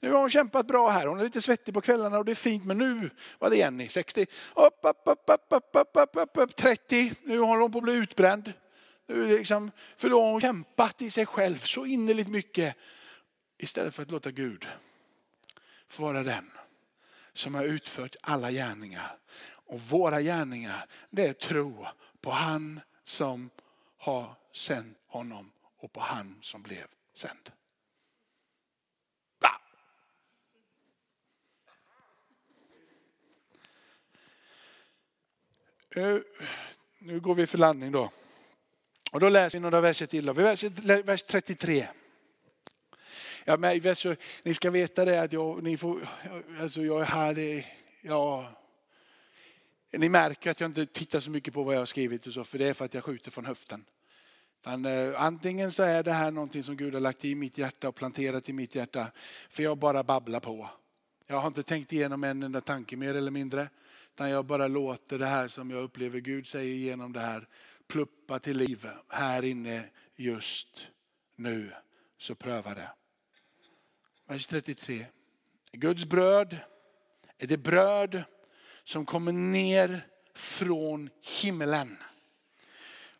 Nu 0.00 0.10
har 0.12 0.20
hon 0.20 0.30
kämpat 0.30 0.66
bra 0.66 0.88
här. 0.88 1.06
Hon 1.06 1.20
är 1.20 1.24
lite 1.24 1.42
svettig 1.42 1.74
på 1.74 1.80
kvällarna 1.80 2.18
och 2.18 2.24
det 2.24 2.32
är 2.32 2.36
fint. 2.36 2.64
Men 2.64 2.78
nu 2.78 3.10
var 3.38 3.50
det 3.50 3.56
Jenny, 3.56 3.88
60. 3.88 4.26
Upp, 4.54 4.78
upp, 4.82 5.02
upp, 5.04 5.24
upp, 5.26 5.46
upp, 5.50 5.96
upp, 5.96 6.16
upp, 6.16 6.30
upp, 6.38 6.56
30. 6.56 7.12
Nu 7.24 7.38
håller 7.38 7.62
hon 7.62 7.72
på 7.72 7.78
att 7.78 7.84
bli 7.84 7.94
utbränd. 7.94 8.52
Nu 9.08 9.38
liksom, 9.38 9.70
för 9.96 10.10
då 10.10 10.22
har 10.22 10.30
hon 10.30 10.40
kämpat 10.40 11.02
i 11.02 11.10
sig 11.10 11.26
själv 11.26 11.58
så 11.58 11.86
innerligt 11.86 12.28
mycket 12.28 12.76
istället 13.58 13.94
för 13.94 14.02
att 14.02 14.10
låta 14.10 14.30
Gud 14.30 14.68
få 15.86 16.02
vara 16.02 16.22
den 16.22 16.50
som 17.32 17.54
har 17.54 17.64
utfört 17.64 18.16
alla 18.20 18.50
gärningar. 18.50 19.18
Och 19.66 19.80
våra 19.80 20.20
gärningar, 20.20 20.86
det 21.10 21.26
är 21.26 21.32
tro 21.32 21.86
på 22.20 22.30
han 22.30 22.80
som 23.02 23.50
har 23.98 24.36
sänt 24.52 24.98
honom 25.06 25.52
och 25.76 25.92
på 25.92 26.00
han 26.00 26.38
som 26.42 26.62
blev 26.62 26.86
sänd. 27.14 27.50
Bra. 29.40 29.60
Nu 36.98 37.20
går 37.20 37.34
vi 37.34 37.46
för 37.46 37.58
landning 37.58 37.92
då. 37.92 38.12
Och 39.12 39.20
då 39.20 39.28
läser 39.28 39.58
vi 39.58 39.62
några 39.62 39.80
verser 39.80 40.06
till. 40.06 40.30
Vers 41.04 41.22
33. 41.22 41.88
Ja, 43.44 43.56
men, 43.56 43.88
alltså, 43.88 44.16
ni 44.42 44.54
ska 44.54 44.70
veta 44.70 45.04
det 45.04 45.22
att 45.22 45.32
jag, 45.32 45.62
ni 45.62 45.76
får, 45.76 46.08
alltså, 46.60 46.82
jag 46.82 47.00
är 47.00 47.04
här, 47.04 47.66
ja, 48.00 48.48
ni 49.92 50.08
märker 50.08 50.50
att 50.50 50.60
jag 50.60 50.70
inte 50.70 50.86
tittar 50.86 51.20
så 51.20 51.30
mycket 51.30 51.54
på 51.54 51.62
vad 51.62 51.74
jag 51.74 51.80
har 51.80 51.86
skrivit 51.86 52.26
och 52.26 52.32
så, 52.32 52.44
för 52.44 52.58
det 52.58 52.66
är 52.66 52.74
för 52.74 52.84
att 52.84 52.94
jag 52.94 53.04
skjuter 53.04 53.30
från 53.30 53.46
höften. 53.46 53.84
Utan, 54.60 54.84
eh, 54.84 55.22
antingen 55.22 55.72
så 55.72 55.82
är 55.82 56.02
det 56.02 56.12
här 56.12 56.30
någonting 56.30 56.62
som 56.62 56.76
Gud 56.76 56.94
har 56.94 57.00
lagt 57.00 57.24
i 57.24 57.34
mitt 57.34 57.58
hjärta 57.58 57.88
och 57.88 57.94
planterat 57.94 58.48
i 58.48 58.52
mitt 58.52 58.74
hjärta, 58.74 59.06
för 59.50 59.62
jag 59.62 59.78
bara 59.78 60.02
babblar 60.02 60.40
på. 60.40 60.70
Jag 61.26 61.36
har 61.36 61.46
inte 61.46 61.62
tänkt 61.62 61.92
igenom 61.92 62.24
en 62.24 62.42
enda 62.42 62.60
tanke 62.60 62.96
mer 62.96 63.14
eller 63.14 63.30
mindre, 63.30 63.68
utan 64.14 64.30
jag 64.30 64.44
bara 64.44 64.68
låter 64.68 65.18
det 65.18 65.26
här 65.26 65.48
som 65.48 65.70
jag 65.70 65.82
upplever 65.82 66.20
Gud 66.20 66.46
säger 66.46 66.74
genom 66.74 67.12
det 67.12 67.20
här 67.20 67.48
pluppa 67.86 68.38
till 68.38 68.58
liv 68.58 68.88
här 69.08 69.44
inne 69.44 69.84
just 70.16 70.88
nu. 71.36 71.72
Så 72.18 72.34
pröva 72.34 72.74
det. 72.74 72.90
Vers 74.26 74.46
33. 74.46 75.06
Guds 75.72 76.04
bröd 76.04 76.58
är 77.38 77.46
det 77.46 77.56
bröd 77.56 78.24
som 78.84 79.06
kommer 79.06 79.32
ner 79.32 80.06
från 80.34 81.10
himlen. 81.42 81.96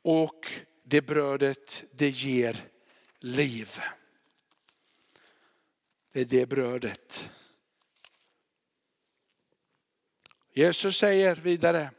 Och 0.02 0.52
det 0.82 1.02
brödet 1.02 1.84
det 1.92 2.08
ger 2.08 2.68
liv. 3.18 3.80
Det 6.12 6.20
är 6.20 6.24
det 6.24 6.46
brödet. 6.46 7.30
Jesus 10.52 10.96
säger 10.98 11.36
vidare, 11.36 11.90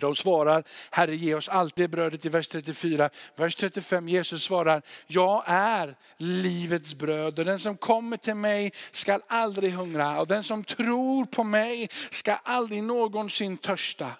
de 0.00 0.16
svarar, 0.16 0.64
Herre 0.90 1.16
ge 1.16 1.34
oss 1.34 1.48
allt 1.48 1.76
det 1.76 1.88
brödet 1.88 2.24
i 2.24 2.28
vers 2.28 2.48
34. 2.48 3.10
Vers 3.36 3.54
35, 3.56 4.08
Jesus 4.08 4.44
svarar, 4.44 4.82
jag 5.06 5.42
är 5.46 5.96
livets 6.16 6.94
bröd 6.94 7.38
och 7.38 7.44
den 7.44 7.58
som 7.58 7.76
kommer 7.76 8.16
till 8.16 8.34
mig 8.34 8.72
ska 8.90 9.20
aldrig 9.26 9.72
hungra 9.72 10.20
och 10.20 10.26
den 10.26 10.42
som 10.42 10.64
tror 10.64 11.24
på 11.24 11.44
mig 11.44 11.90
ska 12.10 12.34
aldrig 12.34 12.82
någonsin 12.82 13.56
törsta. 13.56 14.12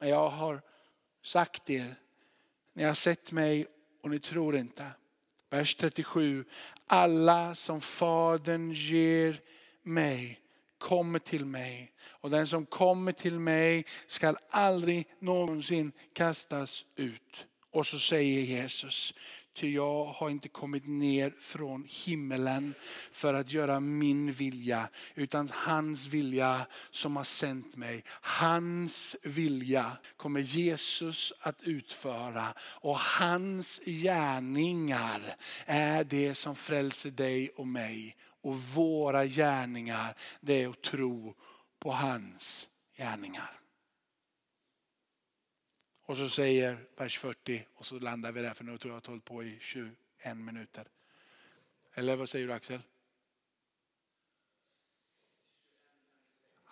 Men 0.00 0.08
jag 0.08 0.28
har 0.28 0.60
sagt 1.22 1.70
er, 1.70 1.94
ni 2.74 2.84
har 2.84 2.94
sett 2.94 3.32
mig 3.32 3.66
och 4.02 4.10
ni 4.10 4.20
tror 4.20 4.56
inte. 4.56 4.86
Vers 5.50 5.74
37, 5.74 6.44
alla 6.86 7.54
som 7.54 7.80
Fadern 7.80 8.72
ger 8.72 9.40
mig 9.82 10.40
kommer 10.80 11.18
till 11.18 11.44
mig. 11.44 11.92
Och 12.02 12.30
den 12.30 12.46
som 12.46 12.66
kommer 12.66 13.12
till 13.12 13.40
mig 13.40 13.84
skall 14.06 14.36
aldrig 14.50 15.06
någonsin 15.20 15.92
kastas 16.12 16.84
ut. 16.96 17.46
Och 17.70 17.86
så 17.86 17.98
säger 17.98 18.40
Jesus, 18.40 19.14
ty 19.60 19.74
jag 19.74 20.04
har 20.04 20.30
inte 20.30 20.48
kommit 20.48 20.86
ner 20.86 21.34
från 21.38 21.84
himmelen 21.88 22.74
för 23.12 23.34
att 23.34 23.52
göra 23.52 23.80
min 23.80 24.32
vilja, 24.32 24.88
utan 25.14 25.50
hans 25.54 26.06
vilja 26.06 26.66
som 26.90 27.16
har 27.16 27.24
sänt 27.24 27.76
mig. 27.76 28.04
Hans 28.10 29.16
vilja 29.22 29.92
kommer 30.16 30.40
Jesus 30.40 31.32
att 31.40 31.62
utföra 31.62 32.54
och 32.60 32.98
hans 32.98 33.80
gärningar 33.84 35.36
är 35.66 36.04
det 36.04 36.34
som 36.34 36.56
frälser 36.56 37.10
dig 37.10 37.50
och 37.56 37.66
mig. 37.66 38.16
Och 38.42 38.56
våra 38.56 39.26
gärningar, 39.26 40.14
det 40.40 40.62
är 40.62 40.68
att 40.68 40.82
tro 40.82 41.34
på 41.78 41.92
hans 41.92 42.68
gärningar. 42.96 43.59
Och 46.10 46.16
så 46.16 46.28
säger 46.28 46.86
vers 46.96 47.18
40 47.18 47.66
och 47.74 47.86
så 47.86 47.98
landar 47.98 48.32
vi 48.32 48.42
där 48.42 48.54
för 48.54 48.64
nu 48.64 48.78
tror 48.78 48.92
jag 48.92 48.98
att 48.98 49.06
jag 49.06 49.10
har 49.10 49.14
hållit 49.14 49.24
på 49.24 49.44
i 49.44 49.58
21 49.60 49.94
minuter. 50.36 50.88
Eller 51.94 52.16
vad 52.16 52.28
säger 52.28 52.46
du 52.46 52.52
Axel? 52.52 52.82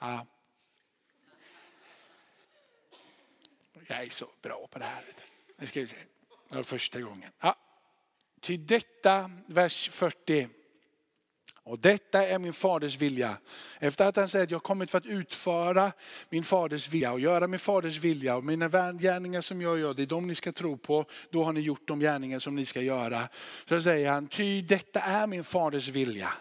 Ja. 0.01 0.27
Jag 3.87 4.03
är 4.03 4.11
så 4.11 4.31
bra 4.43 4.67
på 4.71 4.79
det 4.79 4.85
här. 4.85 5.05
Nu 5.57 5.67
ska 5.67 5.81
vi 5.81 5.87
se. 5.87 5.97
Det 6.49 6.57
var 6.57 6.63
första 6.63 7.01
gången. 7.01 7.33
Ja. 7.41 7.57
Till 8.41 8.67
detta, 8.67 9.31
vers 9.47 9.91
40. 9.91 10.49
Och 11.69 11.79
detta 11.79 12.27
är 12.27 12.39
min 12.39 12.53
faders 12.53 12.99
vilja. 12.99 13.37
Efter 13.79 14.09
att 14.09 14.17
han 14.17 14.29
säger 14.29 14.45
att 14.45 14.51
jag 14.51 14.59
har 14.59 14.61
kommit 14.61 14.91
för 14.91 14.99
att 14.99 15.07
utföra 15.07 15.93
min 16.31 16.45
faders 16.45 16.89
vilja 16.89 17.13
och 17.13 17.21
göra 17.21 17.47
min 17.47 17.61
faders 17.61 17.99
vilja. 17.99 18.37
Och 18.37 18.45
mina 18.45 18.93
gärningar 18.93 19.41
som 19.41 19.63
jag 19.63 19.79
gör, 19.79 19.95
det 19.95 20.03
är 20.03 20.07
de 20.07 20.27
ni 20.27 20.35
ska 20.35 20.53
tro 20.53 20.77
på. 20.77 21.05
Då 21.31 21.45
har 21.45 21.53
ni 21.53 21.61
gjort 21.61 21.89
de 21.89 22.01
gärningar 22.01 22.39
som 22.39 22.57
ni 22.57 22.67
ska 22.67 22.81
göra. 22.81 23.29
Så 23.69 23.81
säger 23.81 24.11
han, 24.11 24.29
ty 24.29 24.63
detta 24.63 25.01
är 25.01 25.27
min 25.27 25.45
faders 25.45 25.89
vilja. 25.89 26.33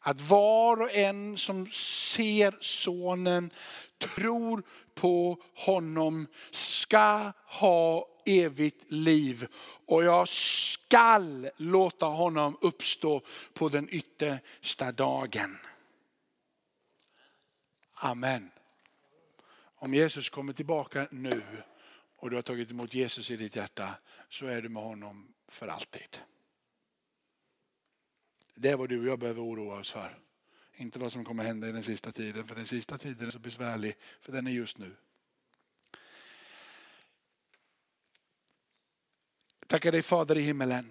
Att 0.00 0.20
var 0.20 0.82
och 0.82 0.94
en 0.94 1.36
som 1.36 1.66
ser 1.70 2.56
sonen, 2.60 3.50
tror 3.98 4.62
på 4.94 5.42
honom, 5.54 6.26
ska 6.50 7.32
ha 7.46 8.08
evigt 8.26 8.92
liv. 8.92 9.46
Och 9.86 10.04
jag 10.04 10.28
skall 10.28 11.50
låta 11.56 12.06
honom 12.06 12.58
uppstå 12.60 13.22
på 13.54 13.68
den 13.68 13.88
yttersta 13.90 14.92
dagen. 14.92 15.58
Amen. 17.94 18.50
Om 19.80 19.94
Jesus 19.94 20.30
kommer 20.30 20.52
tillbaka 20.52 21.08
nu 21.10 21.42
och 22.16 22.30
du 22.30 22.36
har 22.36 22.42
tagit 22.42 22.70
emot 22.70 22.94
Jesus 22.94 23.30
i 23.30 23.36
ditt 23.36 23.56
hjärta 23.56 23.94
så 24.28 24.46
är 24.46 24.62
du 24.62 24.68
med 24.68 24.82
honom 24.82 25.34
för 25.48 25.68
alltid. 25.68 26.22
Det 28.60 28.68
är 28.68 28.76
vad 28.76 28.88
du 28.88 29.00
och 29.00 29.06
jag 29.06 29.18
behöver 29.18 29.42
oroa 29.42 29.78
oss 29.78 29.90
för. 29.90 30.18
Inte 30.76 30.98
vad 30.98 31.12
som 31.12 31.24
kommer 31.24 31.44
hända 31.44 31.68
i 31.68 31.72
den 31.72 31.82
sista 31.82 32.12
tiden, 32.12 32.44
för 32.44 32.54
den 32.54 32.66
sista 32.66 32.98
tiden 32.98 33.26
är 33.26 33.30
så 33.30 33.38
besvärlig, 33.38 33.96
för 34.20 34.32
den 34.32 34.46
är 34.46 34.50
just 34.50 34.78
nu. 34.78 34.96
Tackar 39.66 39.92
dig 39.92 40.02
Fader 40.02 40.38
i 40.38 40.40
himmelen. 40.42 40.90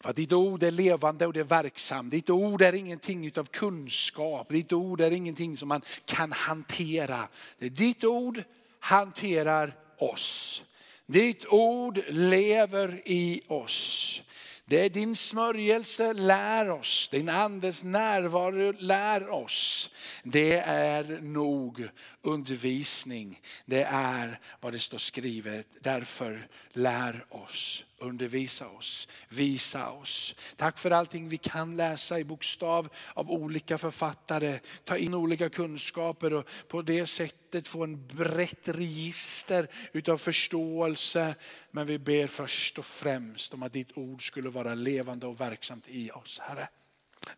För 0.00 0.10
att 0.10 0.16
ditt 0.16 0.32
ord 0.32 0.62
är 0.62 0.70
levande 0.70 1.26
och 1.26 1.32
det 1.32 1.40
är 1.40 1.44
verksamt. 1.44 2.10
Ditt 2.10 2.30
ord 2.30 2.62
är 2.62 2.72
ingenting 2.72 3.32
av 3.36 3.44
kunskap. 3.44 4.48
Ditt 4.48 4.72
ord 4.72 5.00
är 5.00 5.10
ingenting 5.10 5.56
som 5.56 5.68
man 5.68 5.82
kan 6.04 6.32
hantera. 6.32 7.28
Det 7.58 7.66
är 7.66 7.70
ditt 7.70 8.04
ord 8.04 8.42
hanterar 8.78 9.76
oss. 9.98 10.64
Ditt 11.06 11.46
ord 11.46 12.02
lever 12.08 13.02
i 13.04 13.42
oss. 13.46 14.22
Det 14.68 14.84
är 14.84 14.90
din 14.90 15.16
smörjelse 15.16 16.12
lär 16.12 16.70
oss, 16.70 17.08
din 17.08 17.28
andes 17.28 17.84
närvaro 17.84 18.72
lär 18.78 19.28
oss. 19.28 19.90
Det 20.22 20.56
är 20.66 21.04
nog 21.20 21.88
undervisning. 22.22 23.40
Det 23.66 23.82
är 23.90 24.40
vad 24.60 24.72
det 24.72 24.78
står 24.78 24.98
skrivet. 24.98 25.76
Därför 25.80 26.48
lär 26.72 27.24
oss, 27.28 27.84
undervisa 27.98 28.68
oss, 28.68 29.08
visa 29.28 29.90
oss. 29.90 30.34
Tack 30.56 30.78
för 30.78 30.90
allting 30.90 31.28
vi 31.28 31.36
kan 31.36 31.76
läsa 31.76 32.18
i 32.18 32.24
bokstav 32.24 32.88
av 33.14 33.30
olika 33.30 33.78
författare. 33.78 34.58
Ta 34.84 34.96
in 34.96 35.14
olika 35.14 35.48
kunskaper 35.48 36.32
och 36.32 36.48
på 36.68 36.82
det 36.82 37.06
sättet 37.06 37.68
få 37.68 37.84
en 37.84 38.06
brett 38.06 38.68
register 38.68 39.68
utav 39.92 40.18
förståelse. 40.18 41.34
Men 41.70 41.86
vi 41.86 41.98
ber 41.98 42.26
först 42.26 42.78
och 42.78 42.86
främst 42.86 43.54
om 43.54 43.62
att 43.62 43.72
ditt 43.72 43.98
ord 43.98 44.26
skulle 44.26 44.48
vara 44.48 44.74
levande 44.74 45.26
och 45.26 45.40
verksamt 45.40 45.88
i 45.88 46.10
oss 46.10 46.38
Herre. 46.38 46.68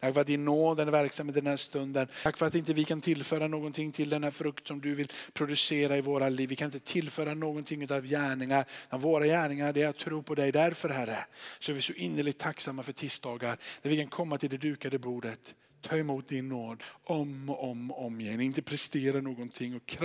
Tack 0.01 0.15
för 0.15 0.21
att 0.21 0.27
din 0.27 0.45
nåd 0.45 0.81
är 0.81 0.87
verksam 0.87 1.29
i 1.29 1.33
den 1.33 1.47
här 1.47 1.57
stunden. 1.57 2.09
Tack 2.23 2.37
för 2.37 2.47
att 2.47 2.55
inte 2.55 2.75
vi 2.75 2.85
kan 2.85 3.01
tillföra 3.01 3.49
någonting 3.49 3.93
till 3.93 4.09
den 4.09 4.25
här 4.25 4.31
frukt 4.31 4.69
som 4.69 4.81
du 4.81 4.95
vill 4.95 5.09
producera 5.33 5.97
i 5.97 6.01
våra 6.01 6.29
liv. 6.29 6.49
Vi 6.49 6.57
kan 6.57 6.65
inte 6.65 6.81
tillföra 6.81 7.35
någonting 7.35 7.93
av 7.93 8.07
gärningar. 8.07 8.65
Våra 8.91 9.27
gärningar 9.27 9.73
det 9.73 9.83
är 9.83 9.89
att 9.89 9.99
tro 9.99 10.23
på 10.23 10.35
dig. 10.35 10.53
Därför 10.53 10.89
Herre 10.89 11.19
så 11.59 11.73
är 11.73 11.77
vi 11.77 11.83
så 11.83 11.93
innerligt 11.93 12.39
tacksamma 12.39 12.83
för 12.83 12.93
tisdagar 12.93 13.59
där 13.83 13.91
vi 13.91 13.97
kan 13.97 14.09
komma 14.09 14.39
till 14.39 14.51
det 14.51 14.57
dukade 14.57 14.99
bordet. 14.99 15.55
Ta 15.81 15.97
emot 15.97 16.29
din 16.29 16.49
nåd 16.49 16.83
om 17.05 17.51
och 17.51 17.71
om 17.71 17.91
och 17.91 18.07
om 18.07 18.21
igen. 18.21 18.41
Inte 18.41 18.63
prestera 18.63 19.21
någonting 19.21 19.77
och 19.77 19.97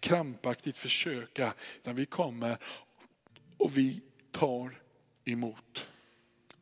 krampaktigt 0.00 0.78
försöka. 0.78 1.54
Utan 1.76 1.96
vi 1.96 2.06
kommer 2.06 2.58
och 3.56 3.78
vi 3.78 4.00
tar 4.32 4.80
emot 5.24 5.86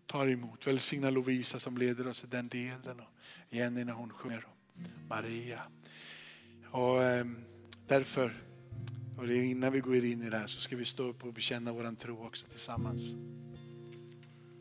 tar 0.08 0.28
emot. 0.28 0.66
Välsigna 0.66 1.10
Lovisa 1.10 1.58
som 1.58 1.78
leder 1.78 2.08
oss 2.08 2.24
i 2.24 2.26
den 2.26 2.48
delen 2.48 3.00
och 3.00 3.54
Jenny 3.54 3.84
när 3.84 3.92
hon 3.92 4.10
sjunger. 4.10 4.46
Maria. 5.08 5.62
Och 6.70 7.02
eh, 7.02 7.26
därför, 7.86 8.42
och 9.18 9.28
innan 9.28 9.72
vi 9.72 9.80
går 9.80 10.04
in 10.04 10.22
i 10.22 10.30
det 10.30 10.38
här 10.38 10.46
så 10.46 10.60
ska 10.60 10.76
vi 10.76 10.84
stå 10.84 11.02
upp 11.02 11.24
och 11.24 11.32
bekänna 11.32 11.72
våran 11.72 11.96
tro 11.96 12.26
också 12.26 12.46
tillsammans. 12.46 13.14